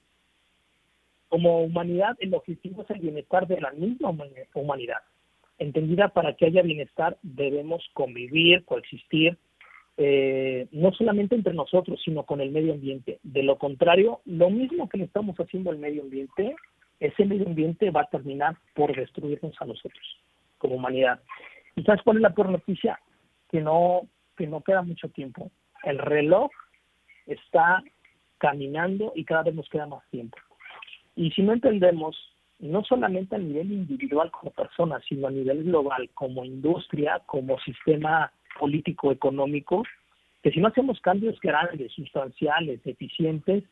[1.29, 4.15] Como humanidad, el objetivo es el bienestar de la misma
[4.55, 4.99] humanidad.
[5.59, 9.37] Entendida para que haya bienestar, debemos convivir, coexistir,
[9.97, 13.19] eh, no solamente entre nosotros, sino con el medio ambiente.
[13.25, 16.55] De lo contrario, lo mismo que le estamos haciendo al medio ambiente,
[17.01, 20.19] ese medio ambiente va a terminar por destruirnos a nosotros
[20.59, 21.21] como humanidad.
[21.77, 22.99] ¿Y sabes cuál es la peor noticia?
[23.49, 24.03] Que no,
[24.37, 25.51] que no queda mucho tiempo.
[25.85, 26.51] El reloj
[27.27, 27.83] está
[28.39, 30.37] caminando y cada vez nos queda más tiempo.
[31.17, 32.17] Y si no entendemos,
[32.59, 38.33] no solamente a nivel individual como persona, sino a nivel global, como industria, como sistema
[38.59, 39.85] político-económico,
[40.43, 43.65] que si no hacemos cambios grandes, sustanciales, eficientes,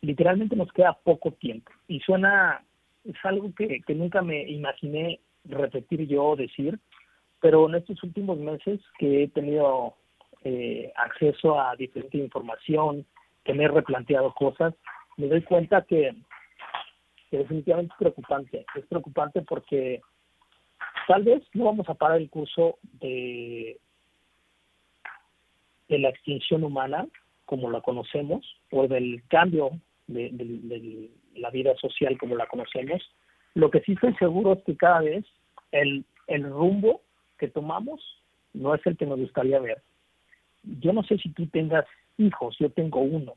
[0.00, 1.70] literalmente nos queda poco tiempo.
[1.88, 2.62] Y suena,
[3.04, 6.78] es algo que, que nunca me imaginé repetir yo decir,
[7.40, 9.94] pero en estos últimos meses que he tenido
[10.44, 13.06] eh, acceso a diferente información,
[13.44, 14.74] que me he replanteado cosas,
[15.16, 16.14] me doy cuenta que,
[17.30, 18.66] definitivamente es preocupante.
[18.74, 20.00] Es preocupante porque
[21.06, 23.78] tal vez no vamos a parar el curso de,
[25.88, 27.06] de la extinción humana
[27.44, 29.70] como la conocemos o del cambio
[30.06, 33.02] de, de, la vida social como la conocemos.
[33.56, 35.24] Lo que sí estoy seguro es que cada vez
[35.72, 37.00] el, el rumbo
[37.38, 38.02] que tomamos
[38.52, 39.80] no es el que nos gustaría ver.
[40.62, 41.86] Yo no sé si tú tengas
[42.18, 43.32] hijos, yo tengo uno,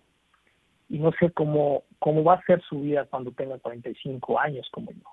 [0.89, 4.91] y no sé cómo, cómo va a ser su vida cuando tenga 45 años como
[4.91, 5.07] yo.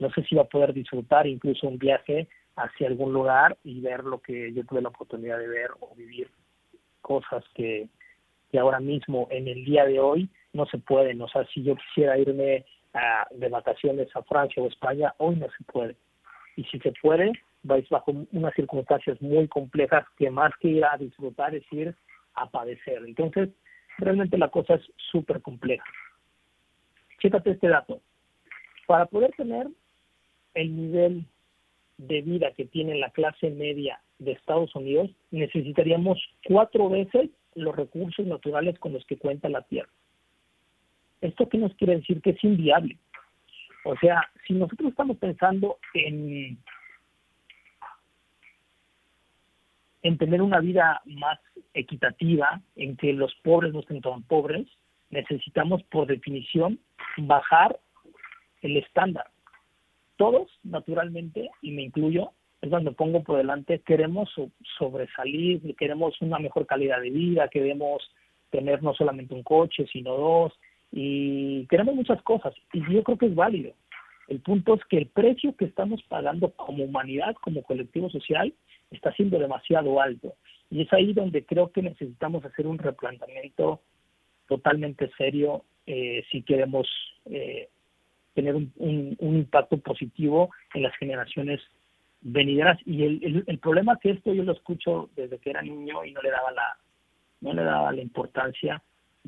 [0.00, 4.02] No sé si va a poder disfrutar incluso un viaje hacia algún lugar y ver
[4.02, 6.28] lo que yo tuve la oportunidad de ver o vivir
[7.00, 7.86] cosas que,
[8.50, 11.22] que ahora mismo, en el día de hoy, no se pueden.
[11.22, 12.64] O sea, si yo quisiera irme
[13.30, 15.96] de vacaciones a Francia o España, hoy no se puede.
[16.56, 17.32] Y si se puede,
[17.62, 21.94] vais bajo unas circunstancias muy complejas que más que ir a disfrutar es ir
[22.34, 23.02] a padecer.
[23.06, 23.50] Entonces,
[23.98, 25.84] realmente la cosa es súper compleja.
[27.20, 28.00] Chécate este dato.
[28.86, 29.68] Para poder tener
[30.54, 31.26] el nivel
[31.98, 38.24] de vida que tiene la clase media de Estados Unidos, necesitaríamos cuatro veces los recursos
[38.26, 39.90] naturales con los que cuenta la Tierra.
[41.20, 42.20] ¿Esto qué nos quiere decir?
[42.22, 42.96] Que es inviable.
[43.84, 46.58] O sea, si nosotros estamos pensando en
[50.02, 51.38] en tener una vida más
[51.74, 54.66] equitativa, en que los pobres no estén tan pobres,
[55.10, 56.78] necesitamos por definición
[57.16, 57.78] bajar
[58.62, 59.26] el estándar.
[60.16, 64.30] Todos, naturalmente, y me incluyo, es donde pongo por delante, queremos
[64.78, 68.02] sobresalir, queremos una mejor calidad de vida, queremos
[68.50, 70.52] tener no solamente un coche, sino dos,
[70.92, 73.72] y queremos muchas cosas, y yo creo que es válido.
[74.28, 78.52] El punto es que el precio que estamos pagando como humanidad, como colectivo social,
[78.90, 80.34] está siendo demasiado alto.
[80.70, 83.80] Y es ahí donde creo que necesitamos hacer un replanteamiento
[84.46, 86.86] totalmente serio eh, si queremos
[87.24, 87.68] eh,
[88.34, 91.60] tener un, un, impacto positivo en las generaciones
[92.20, 92.78] venideras.
[92.84, 96.20] Y el, el, problema que esto yo lo escucho desde que era niño y no
[96.20, 96.76] le daba la,
[97.40, 98.82] no le daba la importancia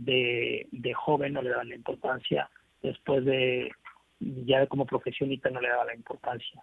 [0.04, 2.48] de, de joven, no le daba la importancia
[2.82, 3.70] después de
[4.20, 6.62] ya como profesionista no le daba la importancia.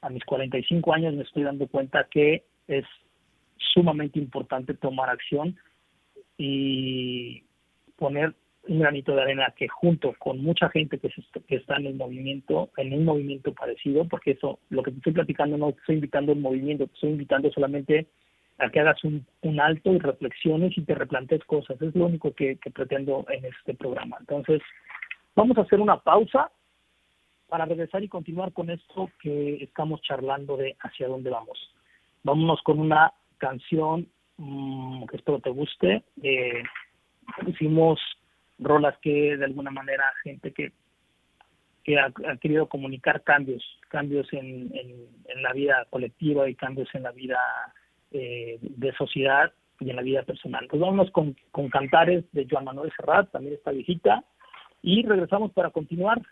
[0.00, 2.84] A mis 45 años me estoy dando cuenta que es
[3.56, 5.56] sumamente importante tomar acción
[6.38, 7.44] y
[7.96, 8.34] poner
[8.66, 11.10] un granito de arena que junto con mucha gente que,
[11.46, 15.12] que está en el movimiento, en un movimiento parecido, porque eso, lo que te estoy
[15.12, 18.06] platicando no estoy invitando al movimiento, estoy invitando solamente
[18.58, 21.80] a que hagas un, un alto y reflexiones y te replantes cosas.
[21.82, 24.16] Es lo único que, que pretendo en este programa.
[24.20, 24.62] Entonces,
[25.34, 26.50] vamos a hacer una pausa
[27.48, 31.58] para regresar y continuar con esto que estamos charlando de hacia dónde vamos.
[32.22, 34.08] Vámonos con una canción
[34.38, 36.04] mmm, que espero te guste.
[36.22, 36.62] Eh,
[37.46, 38.00] hicimos
[38.58, 40.72] rolas que de alguna manera gente que
[41.84, 42.10] que ha,
[42.40, 47.38] querido comunicar cambios, cambios en, en, la vida colectiva y cambios en la vida
[48.14, 50.66] eh, de sociedad y en la vida personal.
[50.68, 51.36] Pues vámonos con,
[51.70, 54.24] Cantares de Joan Manuel Serrat, también está viejita,
[54.82, 56.22] y regresamos para continuar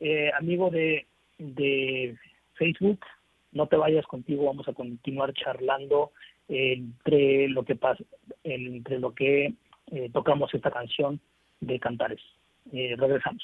[0.00, 1.06] eh, amigo de,
[1.38, 2.16] de
[2.54, 3.00] Facebook,
[3.52, 6.12] no te vayas contigo, vamos a continuar charlando
[6.48, 8.02] entre lo que pasa,
[8.44, 9.54] entre lo que
[9.90, 11.20] eh, tocamos esta canción
[11.60, 12.20] de Cantares.
[12.72, 13.42] Eh, regresamos.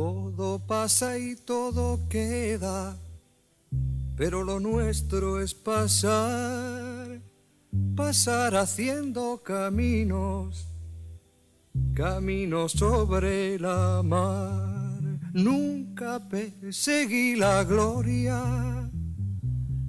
[0.00, 2.96] Todo pasa y todo queda,
[4.16, 7.20] pero lo nuestro es pasar,
[7.94, 10.66] pasar haciendo caminos,
[11.92, 15.02] caminos sobre la mar.
[15.34, 18.90] Nunca perseguí la gloria,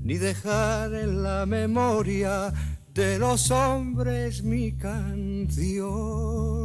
[0.04, 2.54] ni dejar en la memoria
[2.94, 6.61] de los hombres mi canción.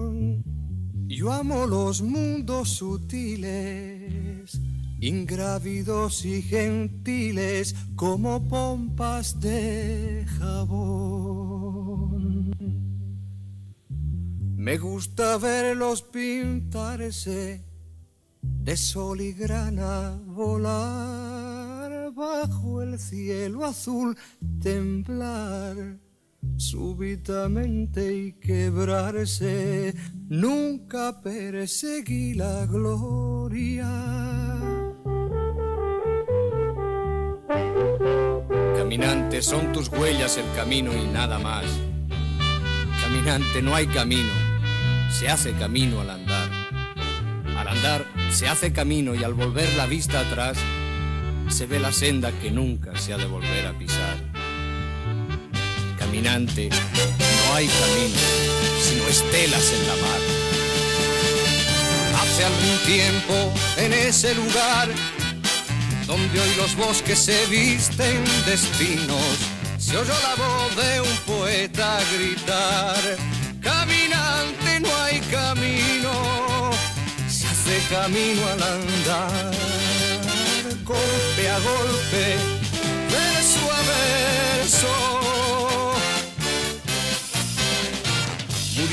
[1.16, 4.60] Yo amo los mundos sutiles,
[5.00, 11.72] ingrávidos y gentiles como pompas de jabón.
[14.58, 17.64] Me gusta verlos pintarse
[18.42, 24.18] de sol y grana volar bajo el cielo azul,
[24.60, 25.96] temblar
[26.56, 29.94] súbitamente y quebrarse.
[30.28, 33.88] Nunca perseguí la gloria.
[38.76, 41.64] Caminante, son tus huellas el camino y nada más.
[43.02, 44.32] Caminante, no hay camino,
[45.10, 46.50] se hace camino al andar.
[47.56, 50.58] Al andar se hace camino y al volver la vista atrás
[51.48, 53.95] se ve la senda que nunca se ha de volver a pisar.
[56.16, 58.18] Caminante, no hay camino,
[58.82, 60.20] sino estelas en la mar.
[62.22, 64.88] Hace algún tiempo en ese lugar
[66.06, 69.36] donde hoy los bosques se visten de espinos,
[69.76, 72.96] se oyó la voz de un poeta gritar,
[73.60, 76.70] caminante no hay camino,
[77.28, 79.54] se hace camino al andar,
[80.82, 82.36] golpe a golpe,
[83.10, 85.25] verso a verso.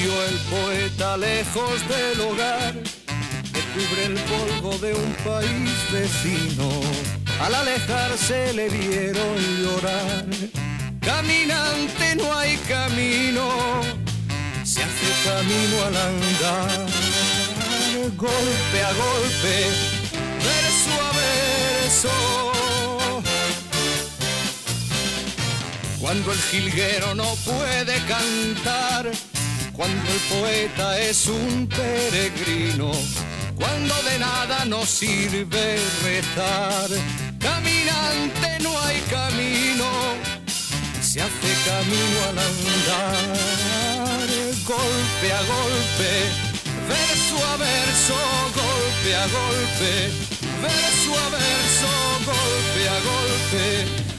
[0.03, 6.69] Murió el poeta lejos del hogar que cubre el polvo de un país vecino.
[7.39, 10.25] Al alejarse le vieron llorar.
[10.99, 13.49] Caminante no hay camino,
[14.65, 16.85] se hace camino al andar.
[18.17, 19.69] Golpe a golpe,
[20.43, 21.11] verso a
[21.85, 22.15] verso.
[26.01, 29.11] Cuando el jilguero no puede cantar,
[29.73, 32.91] cuando el poeta es un peregrino,
[33.55, 36.89] cuando de nada nos sirve rezar.
[37.39, 39.85] Caminante no hay camino,
[41.01, 44.27] se hace camino al andar,
[44.65, 46.11] golpe a golpe,
[46.87, 48.15] verso a verso,
[48.55, 50.11] golpe a golpe,
[50.61, 51.91] verso a verso,
[52.25, 54.12] golpe a golpe,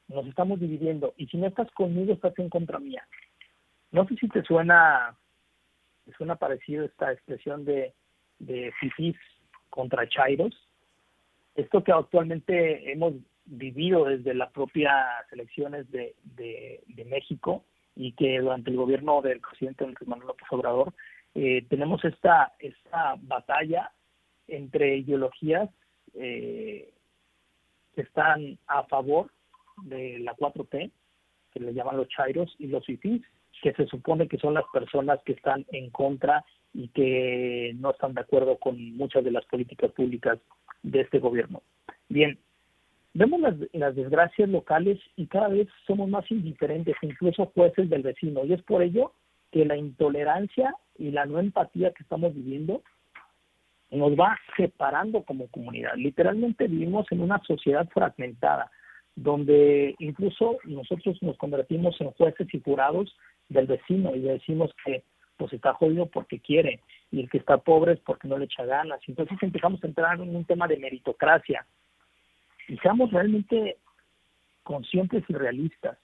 [0.09, 1.15] nos estamos dividiendo.
[1.17, 3.07] Y si no estás conmigo, estás en contra mía.
[3.91, 5.17] No sé si te suena,
[6.05, 7.95] te suena parecido esta expresión de,
[8.39, 9.17] de fifís
[9.71, 10.55] contra chairos.
[11.55, 13.15] Esto que actualmente hemos
[13.45, 14.95] vivido desde las propias
[15.33, 17.65] elecciones de, de, México
[17.97, 20.93] y que durante el gobierno del presidente Manuel López Obrador
[21.35, 23.91] eh, tenemos esta, esta batalla
[24.47, 25.71] entre ideologías
[26.15, 26.93] eh,
[27.95, 29.31] que están a favor
[29.83, 30.91] de la 4T,
[31.53, 33.23] que le llaman los chairos, y los fifís,
[33.63, 36.45] que se supone que son las personas que están en contra
[36.75, 40.39] y que no están de acuerdo con muchas de las políticas públicas
[40.83, 41.63] de este gobierno.
[42.09, 42.39] Bien,
[43.15, 48.45] vemos las, las desgracias locales y cada vez somos más indiferentes, incluso jueces del vecino,
[48.45, 49.13] y es por ello
[49.51, 52.83] que la intolerancia y la no empatía que estamos viviendo
[53.91, 55.93] nos va separando como comunidad.
[55.97, 58.71] Literalmente vivimos en una sociedad fragmentada,
[59.17, 63.17] donde incluso nosotros nos convertimos en jueces y jurados
[63.49, 65.05] del vecino y decimos que
[65.37, 66.81] pues está jodido porque quiere
[67.11, 69.01] y el que está pobre es porque no le echa ganas.
[69.07, 71.65] Entonces empezamos a entrar en un tema de meritocracia
[72.67, 73.79] y seamos realmente
[74.63, 75.97] conscientes y realistas.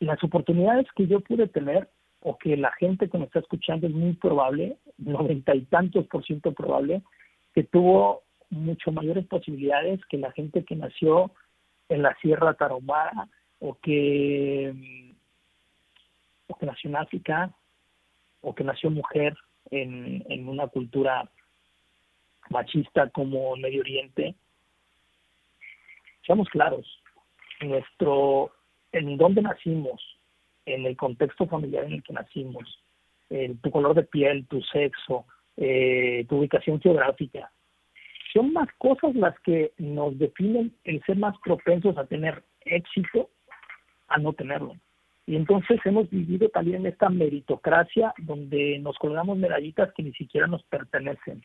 [0.00, 1.88] Las oportunidades que yo pude tener
[2.20, 6.24] o que la gente que me está escuchando es muy probable, noventa y tantos por
[6.24, 7.02] ciento probable,
[7.54, 11.30] que tuvo mucho mayores posibilidades que la gente que nació
[11.88, 13.28] en la Sierra Tarahumara
[13.60, 15.07] o que,
[16.48, 17.50] o que nació en África
[18.40, 19.36] o que nació mujer
[19.70, 21.30] en, en una cultura
[22.50, 24.34] machista como Medio Oriente.
[26.26, 26.86] Seamos claros,
[27.60, 28.52] nuestro,
[28.92, 30.00] en dónde nacimos,
[30.66, 32.82] en el contexto familiar en el que nacimos,
[33.62, 35.26] tu color de piel, tu sexo,
[35.56, 37.50] eh, tu ubicación geográfica.
[38.32, 43.30] Son más cosas las que nos definen el ser más propensos a tener éxito
[44.08, 44.74] a no tenerlo.
[45.28, 50.62] Y entonces hemos vivido también esta meritocracia donde nos colgamos medallitas que ni siquiera nos
[50.64, 51.44] pertenecen.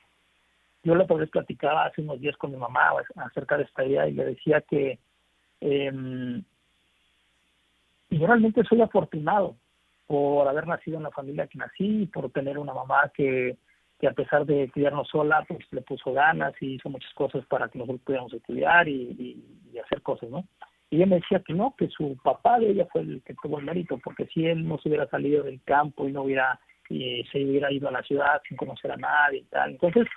[0.83, 4.07] Yo la otra vez platicaba hace unos días con mi mamá acerca de esta idea
[4.07, 4.99] y le decía que
[5.59, 6.41] eh,
[8.09, 8.27] y yo
[8.69, 9.57] soy afortunado
[10.07, 13.57] por haber nacido en la familia que nací, por tener una mamá que,
[13.99, 17.67] que a pesar de criarnos sola, pues le puso ganas y hizo muchas cosas para
[17.67, 20.45] que nosotros pudiéramos estudiar y, y, hacer cosas, ¿no?
[20.89, 23.59] Y ella me decía que no, que su papá de ella fue el que tuvo
[23.59, 26.59] el mérito, porque si él no se hubiera salido del campo y no hubiera,
[26.89, 29.71] y se hubiera ido a la ciudad sin conocer a nadie y tal.
[29.71, 30.07] Entonces,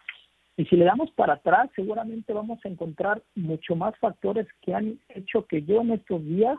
[0.57, 4.99] y si le damos para atrás, seguramente vamos a encontrar mucho más factores que han
[5.11, 6.57] hecho que yo en estos días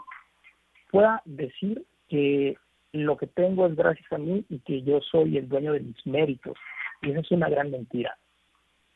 [0.91, 2.57] pueda decir que
[2.93, 6.07] lo que tengo es gracias a mí y que yo soy el dueño de mis
[6.07, 6.57] méritos.
[7.01, 8.17] Y eso es una gran mentira.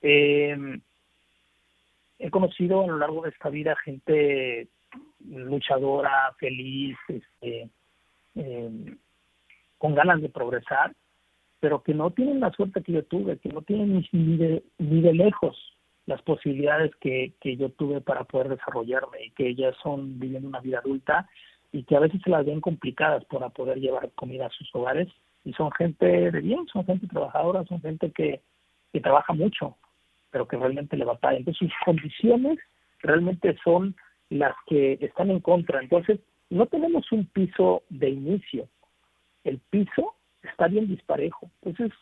[0.01, 0.55] Eh,
[2.19, 4.67] he conocido a lo largo de esta vida gente
[5.27, 7.69] luchadora, feliz, este,
[8.35, 8.95] eh,
[9.77, 10.93] con ganas de progresar,
[11.59, 15.01] pero que no tienen la suerte que yo tuve, que no tienen ni de, ni
[15.01, 15.57] de lejos
[16.05, 20.59] las posibilidades que, que yo tuve para poder desarrollarme y que ellas son viviendo una
[20.59, 21.29] vida adulta
[21.71, 25.07] y que a veces se las ven complicadas para poder llevar comida a sus hogares
[25.45, 28.41] y son gente de bien, son gente trabajadora, son gente que,
[28.91, 29.77] que trabaja mucho,
[30.31, 31.37] pero que realmente le batalla.
[31.37, 32.59] Entonces sus condiciones
[33.01, 33.95] realmente son
[34.31, 35.81] las que están en contra.
[35.81, 36.19] Entonces
[36.49, 38.67] no tenemos un piso de inicio,
[39.43, 41.51] el piso está bien disparejo.
[41.61, 41.95] Entonces,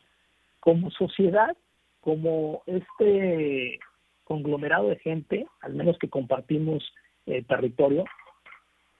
[0.59, 1.57] como sociedad,
[2.01, 3.79] como este
[4.25, 6.83] conglomerado de gente, al menos que compartimos
[7.25, 8.05] eh, territorio,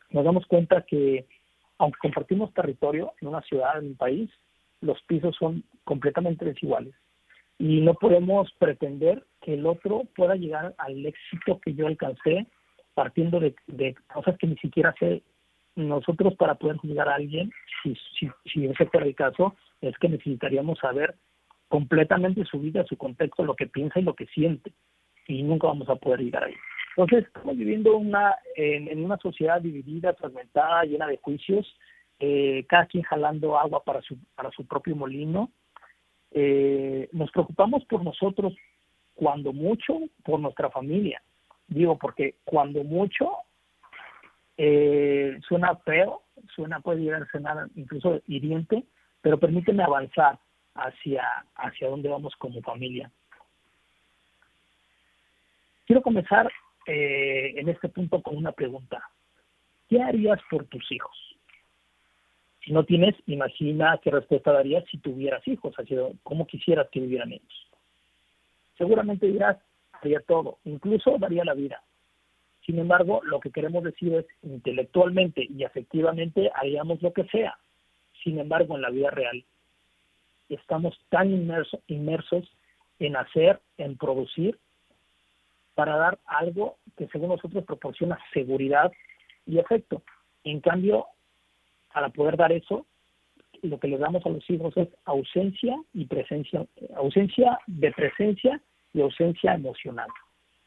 [0.09, 1.27] nos damos cuenta que
[1.77, 4.30] aunque compartimos territorio en una ciudad, en un país,
[4.82, 6.95] los pisos son completamente desiguales.
[7.59, 12.47] Y no podemos pretender que el otro pueda llegar al éxito que yo alcancé
[12.99, 15.23] partiendo de, cosas que ni siquiera sé.
[15.77, 17.49] Nosotros para poder juzgar a alguien,
[17.81, 21.15] si, si, si ese fuera el caso, es que necesitaríamos saber
[21.69, 24.73] completamente su vida, su contexto, lo que piensa y lo que siente.
[25.29, 26.55] Y nunca vamos a poder llegar ahí.
[26.97, 31.73] Entonces, estamos viviendo una, en, una sociedad dividida, fragmentada, llena de juicios,
[32.19, 35.51] eh, cada quien jalando agua para su, para su propio molino.
[36.31, 38.53] Eh, nos preocupamos por nosotros
[39.15, 41.21] cuando mucho, por nuestra familia.
[41.70, 43.30] Digo, porque cuando mucho
[44.57, 46.24] eh, suena feo,
[46.55, 48.84] suena, puede llegar a sonar incluso hiriente,
[49.22, 50.39] pero permíteme avanzar
[50.74, 51.24] hacia,
[51.55, 53.11] hacia dónde vamos como familia.
[55.86, 56.51] Quiero comenzar
[56.88, 59.01] eh, en este punto con una pregunta.
[59.88, 61.17] ¿Qué harías por tus hijos?
[62.63, 67.32] Si no tienes, imagina qué respuesta darías si tuvieras hijos, así cómo quisieras que vivieran
[67.32, 67.67] ellos.
[68.78, 69.57] Seguramente dirás,
[70.27, 71.81] todo, incluso daría la vida.
[72.65, 77.57] Sin embargo, lo que queremos decir es intelectualmente y afectivamente haríamos lo que sea.
[78.23, 79.43] Sin embargo, en la vida real
[80.49, 81.31] estamos tan
[81.87, 82.51] inmersos
[82.99, 84.57] en hacer, en producir,
[85.75, 88.91] para dar algo que según nosotros proporciona seguridad
[89.45, 90.01] y efecto.
[90.43, 91.05] En cambio,
[91.93, 92.85] para poder dar eso,
[93.61, 98.61] lo que le damos a los hijos es ausencia y presencia, ausencia de presencia
[98.93, 100.07] y ausencia emocional.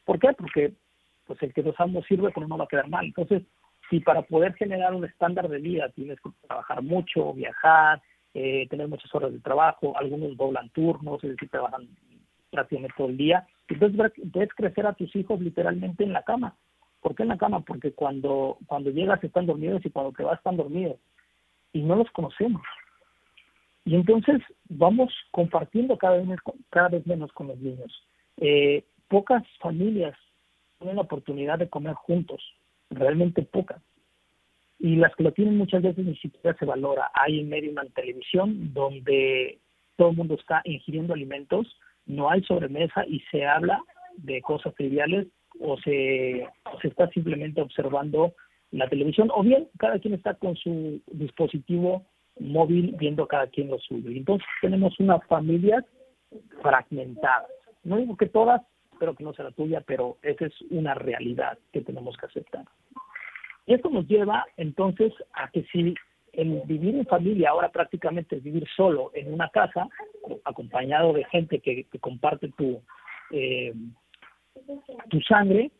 [0.05, 0.33] ¿Por qué?
[0.33, 0.73] Porque
[1.25, 3.05] pues el que dos amos sirve, pero no va a quedar mal.
[3.05, 3.43] Entonces,
[3.89, 8.01] si para poder generar un estándar de vida tienes que trabajar mucho, viajar,
[8.33, 11.87] eh, tener muchas horas de trabajo, algunos doblan turnos, es decir, trabajan
[12.49, 16.55] prácticamente todo el día, entonces puedes crecer a tus hijos literalmente en la cama.
[17.01, 17.61] ¿Por qué en la cama?
[17.61, 20.97] Porque cuando, cuando llegas están dormidos y cuando te vas están dormidos.
[21.73, 22.61] Y no los conocemos.
[23.85, 27.91] Y entonces vamos compartiendo cada vez, cada vez menos con los niños.
[28.37, 30.17] Eh, pocas familias
[30.79, 32.41] tienen la oportunidad de comer juntos,
[32.89, 33.81] realmente pocas.
[34.79, 37.09] Y las que lo tienen muchas veces ni siquiera se valora.
[37.13, 39.59] Hay en medio una televisión donde
[39.95, 43.81] todo el mundo está ingiriendo alimentos, no hay sobremesa y se habla
[44.17, 45.27] de cosas triviales
[45.59, 46.47] o se,
[46.81, 48.33] se está simplemente observando
[48.71, 52.05] la televisión o bien cada quien está con su dispositivo
[52.39, 54.09] móvil viendo cada quien lo suyo.
[54.09, 55.85] Entonces tenemos una familia
[56.61, 57.47] fragmentada.
[57.83, 58.61] No digo que todas,
[58.91, 62.65] espero que no sea la tuya, pero esa es una realidad que tenemos que aceptar.
[63.65, 65.93] Y esto nos lleva entonces a que si
[66.33, 69.87] el vivir en familia ahora prácticamente es vivir solo en una casa,
[70.43, 72.81] acompañado de gente que, comparte tu,
[73.31, 73.73] eh,
[75.09, 75.71] tu sangre,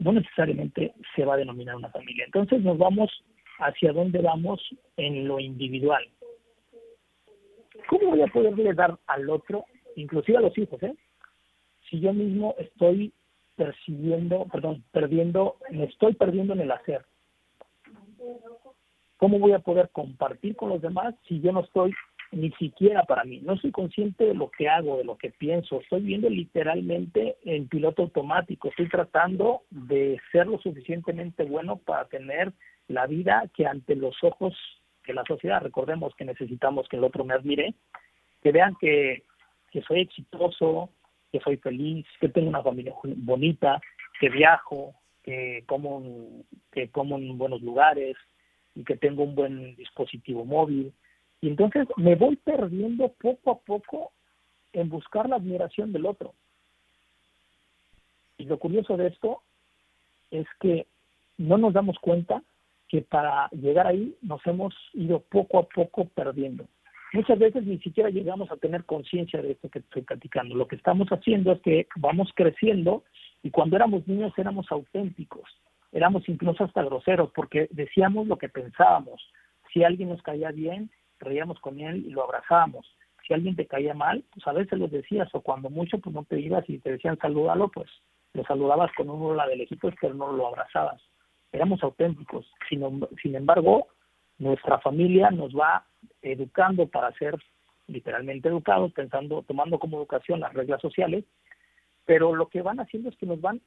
[0.00, 2.24] no necesariamente se va a denominar una familia.
[2.24, 3.10] Entonces nos vamos
[3.58, 4.60] hacia dónde vamos
[4.96, 6.08] en lo individual.
[7.88, 9.66] ¿Cómo voy a poderle dar al otro,
[9.96, 10.94] inclusive a los hijos, eh?
[11.88, 13.12] Si yo mismo estoy
[13.56, 17.04] percibiendo, perdón, perdiendo, me estoy perdiendo en el hacer?
[19.16, 21.92] ¿Cómo voy a poder compartir con los demás si yo no estoy
[22.32, 23.40] ni siquiera para mí?
[23.42, 25.80] No soy consciente de lo que hago, de lo que pienso.
[25.80, 28.68] Estoy viendo literalmente en piloto automático.
[28.68, 32.52] Estoy tratando de ser lo suficientemente bueno para tener
[32.88, 34.54] la vida que ante los ojos
[35.06, 37.74] de la sociedad, recordemos que necesitamos que el otro me admire,
[38.42, 39.22] que vean que,
[39.70, 40.90] que soy exitoso,
[41.34, 43.80] que soy feliz, que tengo una familia bonita,
[44.20, 46.00] que viajo, que como,
[46.70, 48.16] que como en buenos lugares
[48.76, 50.92] y que tengo un buen dispositivo móvil.
[51.40, 54.12] Y entonces me voy perdiendo poco a poco
[54.72, 56.34] en buscar la admiración del otro.
[58.38, 59.42] Y lo curioso de esto
[60.30, 60.86] es que
[61.36, 62.44] no nos damos cuenta
[62.86, 66.64] que para llegar ahí nos hemos ido poco a poco perdiendo.
[67.14, 70.56] Muchas veces ni siquiera llegamos a tener conciencia de esto que estoy platicando.
[70.56, 73.04] Lo que estamos haciendo es que vamos creciendo
[73.44, 75.44] y cuando éramos niños éramos auténticos,
[75.92, 79.22] éramos incluso hasta groseros porque decíamos lo que pensábamos.
[79.72, 80.90] Si alguien nos caía bien,
[81.20, 82.84] reíamos con él y lo abrazábamos.
[83.24, 86.24] Si alguien te caía mal, pues a veces lo decías o cuando mucho pues no
[86.24, 87.88] te ibas y te decían salúdalo, pues
[88.32, 91.00] lo saludabas con un la de lejitos pero no lo abrazabas
[91.54, 92.46] éramos auténticos.
[92.68, 92.82] Sin,
[93.22, 93.86] sin embargo,
[94.38, 95.84] nuestra familia nos va
[96.22, 97.36] educando para ser
[97.86, 101.24] literalmente educados, pensando, tomando como educación las reglas sociales,
[102.04, 103.60] pero lo que van haciendo es que nos van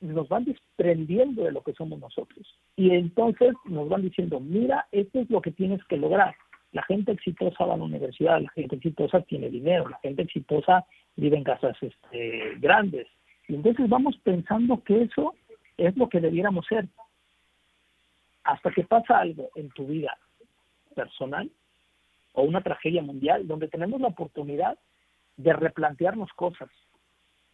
[0.00, 2.46] nos van desprendiendo de lo que somos nosotros.
[2.76, 6.34] Y entonces nos van diciendo, mira, esto es lo que tienes que lograr.
[6.72, 10.84] La gente exitosa va a la universidad, la gente exitosa tiene dinero, la gente exitosa
[11.16, 13.06] vive en casas este, grandes.
[13.48, 15.34] Y entonces vamos pensando que eso
[15.78, 16.86] es lo que debiéramos ser
[18.44, 20.16] hasta que pasa algo en tu vida
[20.94, 21.50] personal
[22.34, 24.78] o una tragedia mundial donde tenemos la oportunidad
[25.36, 26.68] de replantearnos cosas.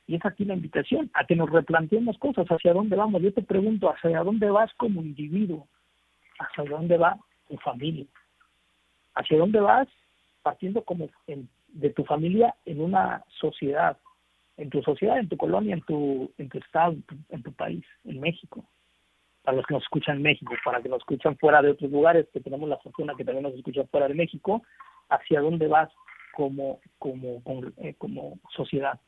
[0.07, 3.22] Y es aquí la invitación, a que nos replanteemos cosas, hacia dónde vamos.
[3.22, 5.68] Yo te pregunto, ¿hacia dónde vas como individuo?
[6.38, 7.16] ¿Hacia dónde va
[7.49, 8.07] tu familia?
[9.14, 9.86] ¿Hacia dónde vas
[10.43, 11.09] partiendo como
[11.68, 13.97] de tu familia en una sociedad?
[14.57, 16.97] En tu sociedad, en tu colonia, en tu, en tu estado,
[17.28, 18.64] en tu país, en México
[19.43, 22.28] para los que nos escuchan en México, para que nos escuchan fuera de otros lugares,
[22.32, 24.62] que tenemos la fortuna que también nos escuchan fuera de México,
[25.09, 25.91] hacia dónde vas
[26.34, 27.43] como, como,
[27.78, 28.99] eh, como, sociedad.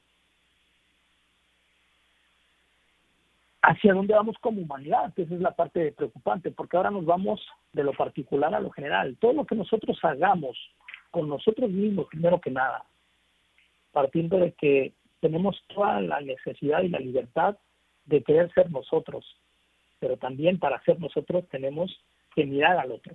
[3.63, 7.41] Hacia dónde vamos como humanidad, esa es la parte preocupante, porque ahora nos vamos
[7.73, 9.17] de lo particular a lo general.
[9.21, 10.59] Todo lo que nosotros hagamos
[11.11, 12.85] con nosotros mismos, primero que nada,
[13.93, 17.57] partiendo de que tenemos toda la necesidad y la libertad
[18.07, 19.25] de querer ser nosotros,
[20.03, 21.97] pero también para ser nosotros tenemos
[22.35, 23.15] que mirar al otro.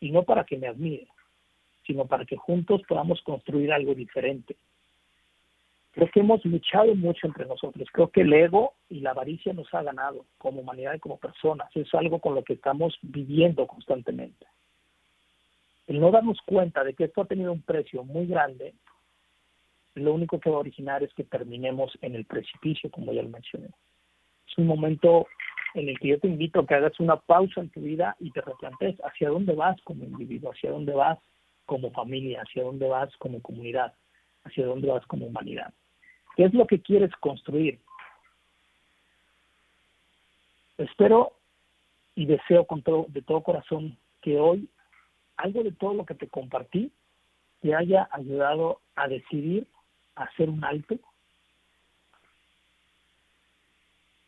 [0.00, 1.06] Y no para que me admire,
[1.86, 4.56] sino para que juntos podamos construir algo diferente.
[5.92, 7.86] Creo que hemos luchado mucho entre nosotros.
[7.92, 11.68] Creo que el ego y la avaricia nos ha ganado como humanidad y como personas.
[11.76, 14.46] Es algo con lo que estamos viviendo constantemente.
[15.86, 18.72] El no darnos cuenta de que esto ha tenido un precio muy grande,
[19.96, 23.28] lo único que va a originar es que terminemos en el precipicio, como ya lo
[23.28, 23.68] mencioné.
[24.48, 25.26] Es un momento
[25.74, 28.30] en el que yo te invito a que hagas una pausa en tu vida y
[28.30, 31.18] te replantees hacia dónde vas como individuo, hacia dónde vas
[31.66, 33.94] como familia, hacia dónde vas como comunidad,
[34.44, 35.72] hacia dónde vas como humanidad.
[36.36, 37.78] ¿Qué es lo que quieres construir?
[40.78, 41.32] Espero
[42.14, 44.68] y deseo con todo, de todo corazón que hoy
[45.36, 46.92] algo de todo lo que te compartí
[47.60, 49.66] te haya ayudado a decidir
[50.14, 50.96] hacer un alto,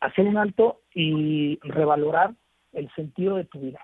[0.03, 2.33] hacer un alto y revalorar
[2.73, 3.79] el sentido de tu vida,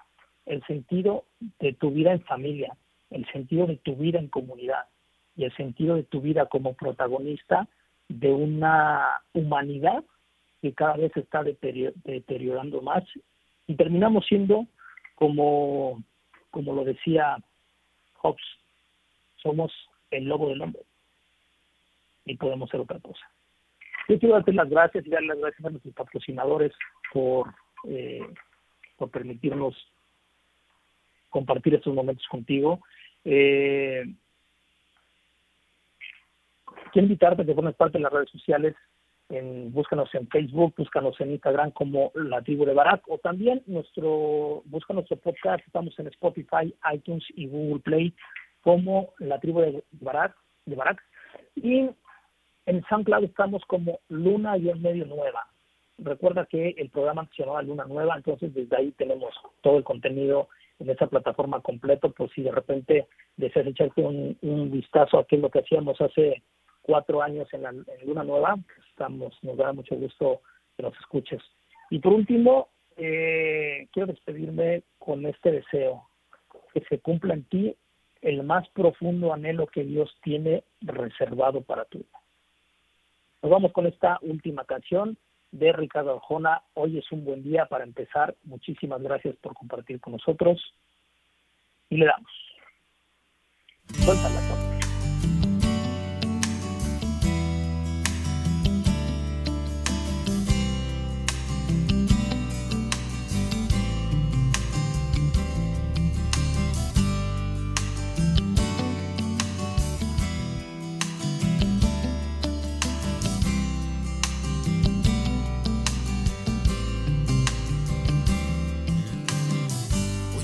[0.45, 1.23] el sentido
[1.59, 2.75] de tu vida en familia,
[3.09, 4.85] el sentido de tu vida en comunidad
[5.37, 7.67] y el sentido de tu vida como protagonista
[8.09, 10.03] de una humanidad
[10.61, 13.03] que cada vez está deteriorando más
[13.67, 14.65] y terminamos siendo
[15.15, 16.03] como,
[16.51, 17.37] como lo decía
[18.15, 18.43] Hobbes,
[19.37, 19.71] somos
[20.11, 20.81] el lobo del hombre
[22.25, 23.25] y podemos ser otra cosa.
[24.09, 26.73] Yo quiero darte las gracias y darle las gracias a nuestros patrocinadores
[27.13, 27.53] por,
[27.87, 28.27] eh,
[28.97, 29.75] por permitirnos
[31.29, 32.79] compartir estos momentos contigo.
[33.23, 34.03] Eh,
[36.91, 38.75] quiero invitarte a que formes parte de las redes sociales.
[39.29, 44.63] En, búscanos en Facebook, búscanos en Instagram como La Tribu de Barak o también nuestro,
[44.65, 48.15] busca nuestro podcast, estamos en Spotify, iTunes y Google Play
[48.61, 50.35] como La Tribu de Barak,
[50.65, 51.03] de Barak.
[51.55, 51.91] y
[52.69, 55.47] en SoundCloud estamos como Luna y en medio nueva.
[55.97, 60.49] Recuerda que el programa se llamaba Luna Nueva, entonces desde ahí tenemos todo el contenido
[60.77, 63.07] en esa plataforma completo, por si de repente
[63.37, 66.43] deseas echarte un, vistazo a qué es lo que hacíamos hace
[66.83, 67.73] cuatro años en, la,
[68.05, 68.55] Luna Nueva,
[68.87, 70.41] estamos, nos da mucho gusto
[70.77, 71.41] que nos escuches.
[71.89, 76.07] Y por último, eh, quiero despedirme con este deseo,
[76.71, 77.75] que se cumpla en ti
[78.21, 82.05] el más profundo anhelo que Dios tiene reservado para tu.
[83.41, 85.17] Nos vamos con esta última canción
[85.51, 86.61] de Ricardo Arjona.
[86.73, 88.35] Hoy es un buen día para empezar.
[88.43, 90.61] Muchísimas gracias por compartir con nosotros.
[91.89, 92.29] Y le damos.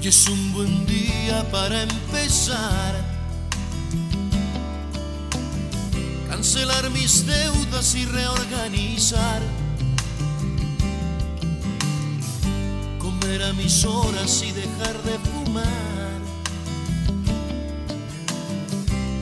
[0.05, 2.93] Suéltala, es un buen día para empezar.
[6.29, 9.41] Cancelar mis deudas y reorganizar.
[12.99, 15.65] Comer a mis horas y dejar de fumar.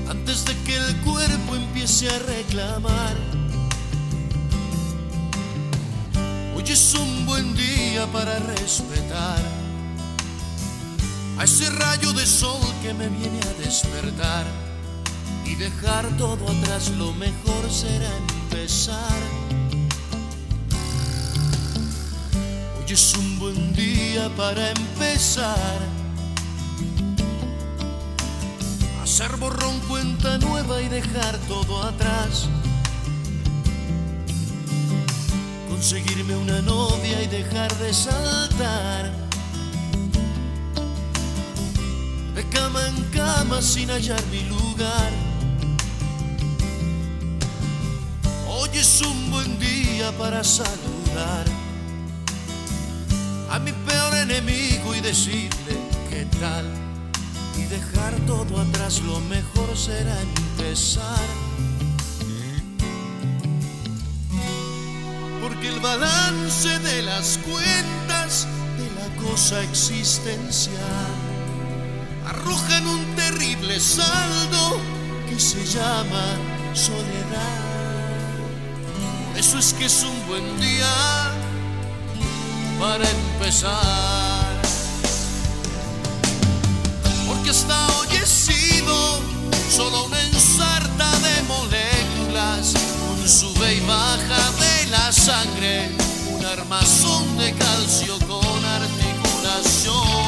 [0.10, 3.16] Antes de que el cuerpo empiece a reclamar.
[6.56, 9.63] Hoy es un buen día para respetar
[11.44, 14.46] ese rayo de sol que me viene a despertar
[15.46, 19.20] y dejar todo atrás, lo mejor será empezar.
[22.78, 25.80] Hoy es un buen día para empezar.
[29.04, 32.48] Hacer borrón cuenta nueva y dejar todo atrás.
[35.70, 39.33] Conseguirme una novia y dejar de saltar
[42.64, 45.12] cama en cama sin hallar mi lugar.
[48.48, 51.46] Hoy es un buen día para saludar
[53.50, 55.76] a mi peor enemigo y decirle
[56.10, 56.66] qué tal.
[57.58, 61.28] Y dejar todo atrás, lo mejor será empezar.
[65.42, 68.48] Porque el balance de las cuentas
[68.80, 71.23] de la cosa existencial
[72.26, 74.80] arrojan un terrible saldo
[75.30, 76.38] que se llama
[76.74, 77.62] soledad.
[79.36, 80.94] eso es que es un buen día
[82.80, 84.62] para empezar.
[87.28, 88.08] Porque hasta hoy
[89.76, 92.74] solo una ensarta de moléculas,
[93.10, 95.90] un sube y baja de la sangre,
[96.32, 100.23] un armazón de calcio con articulación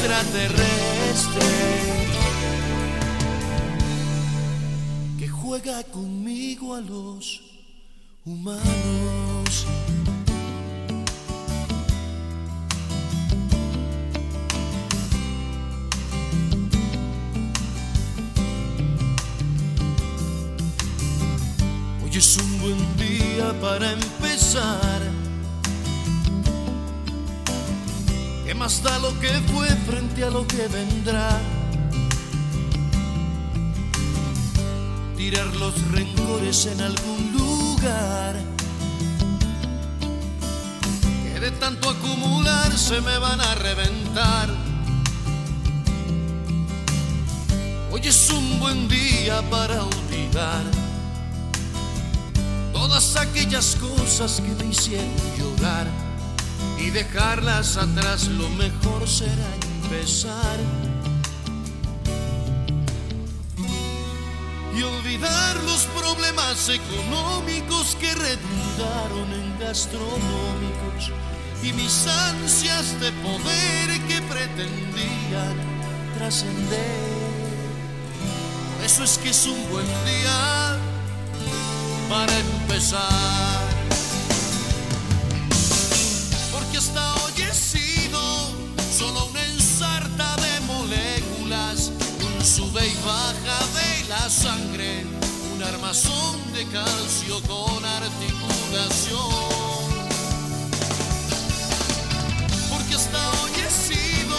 [0.00, 1.46] extraterrestre
[5.18, 7.42] que juega conmigo a los
[8.24, 9.66] humanos.
[22.20, 25.19] es un buen día para empezar.
[28.60, 31.40] Más da lo que fue frente a lo que vendrá?
[35.16, 38.36] Tirar los rencores en algún lugar.
[41.22, 44.50] Que de tanto acumular se me van a reventar.
[47.90, 50.64] Hoy es un buen día para olvidar
[52.74, 56.09] todas aquellas cosas que me hicieron llorar
[56.80, 59.48] y dejarlas atrás lo mejor será
[59.82, 60.58] empezar
[64.74, 71.12] y olvidar los problemas económicos que redundaron en gastronómicos
[71.62, 75.56] y mis ansias de poder que pretendían
[76.16, 77.20] trascender.
[78.84, 80.78] Eso es que es un buen día
[82.08, 83.79] para empezar.
[95.54, 99.20] Un armazón de calcio con articulación.
[102.68, 104.38] Porque hasta hoy he sido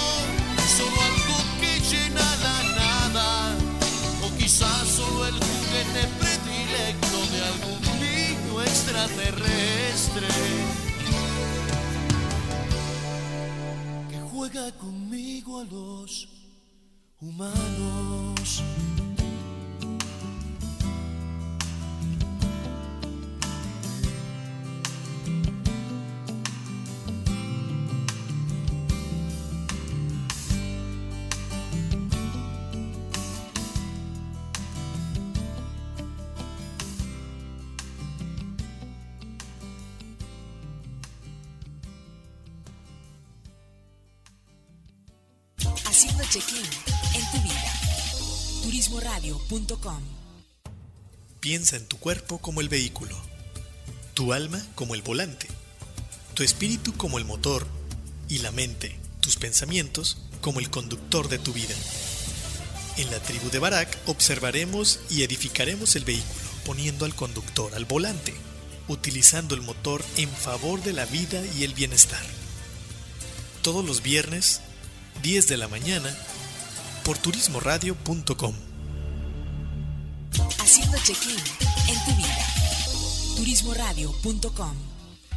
[0.78, 3.56] solo algo que llena la nada,
[4.26, 10.28] o quizás solo el juguete predilecto de algún niño extraterrestre
[14.10, 16.28] que juega conmigo a los
[17.22, 18.62] humanos.
[51.42, 53.18] Piensa en tu cuerpo como el vehículo,
[54.14, 55.46] tu alma como el volante,
[56.36, 57.68] tu espíritu como el motor
[58.30, 61.76] y la mente, tus pensamientos como el conductor de tu vida.
[62.96, 68.34] En la tribu de Barak observaremos y edificaremos el vehículo poniendo al conductor al volante,
[68.88, 72.24] utilizando el motor en favor de la vida y el bienestar.
[73.64, 74.62] Todos los viernes,
[75.24, 76.16] 10 de la mañana,
[77.04, 78.71] por turismoradio.com.
[80.60, 81.38] Haciendo check-in
[81.88, 82.46] en tu vida.
[83.38, 84.76] Turismoradio.com.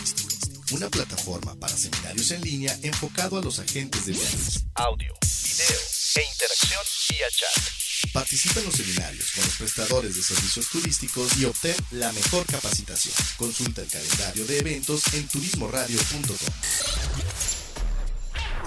[0.72, 4.64] una plataforma para seminarios en línea enfocado a los agentes de viajes.
[4.74, 5.78] Audio, video
[6.16, 8.12] e interacción vía chat.
[8.12, 13.14] Participa en los seminarios con los prestadores de servicios turísticos y obtén la mejor capacitación.
[13.36, 16.36] Consulta el calendario de eventos en turismoradio.com.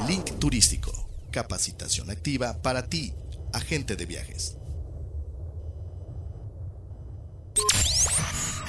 [0.08, 3.14] Link Turístico, capacitación activa para ti,
[3.54, 4.56] agente de viajes.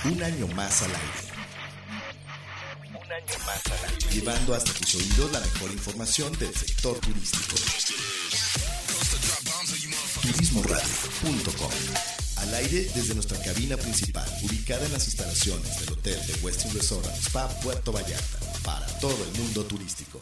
[0.05, 1.32] Un año más al aire.
[3.13, 4.11] Más al.
[4.11, 7.57] Llevando hasta tus oídos la mejor información del sector turístico.
[10.23, 11.71] Turismoradio.com
[12.39, 17.07] Al aire desde nuestra cabina principal, ubicada en las instalaciones del Hotel de Westin Resort
[17.19, 20.21] Spa Puerto Vallarta, para todo el mundo turístico.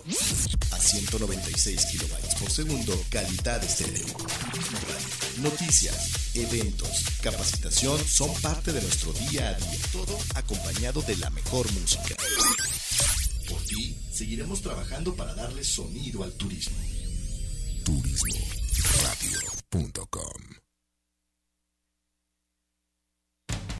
[0.70, 4.06] A 196 kilobytes por segundo, calidad estéreo.
[4.06, 4.78] Turismo.
[5.42, 11.70] Noticias, eventos, capacitación son parte de nuestro día a día, todo acompañado de la mejor
[11.72, 12.16] música.
[13.48, 16.76] Por ti, seguiremos trabajando para darle sonido al turismo.
[17.84, 20.69] Turismoradio.com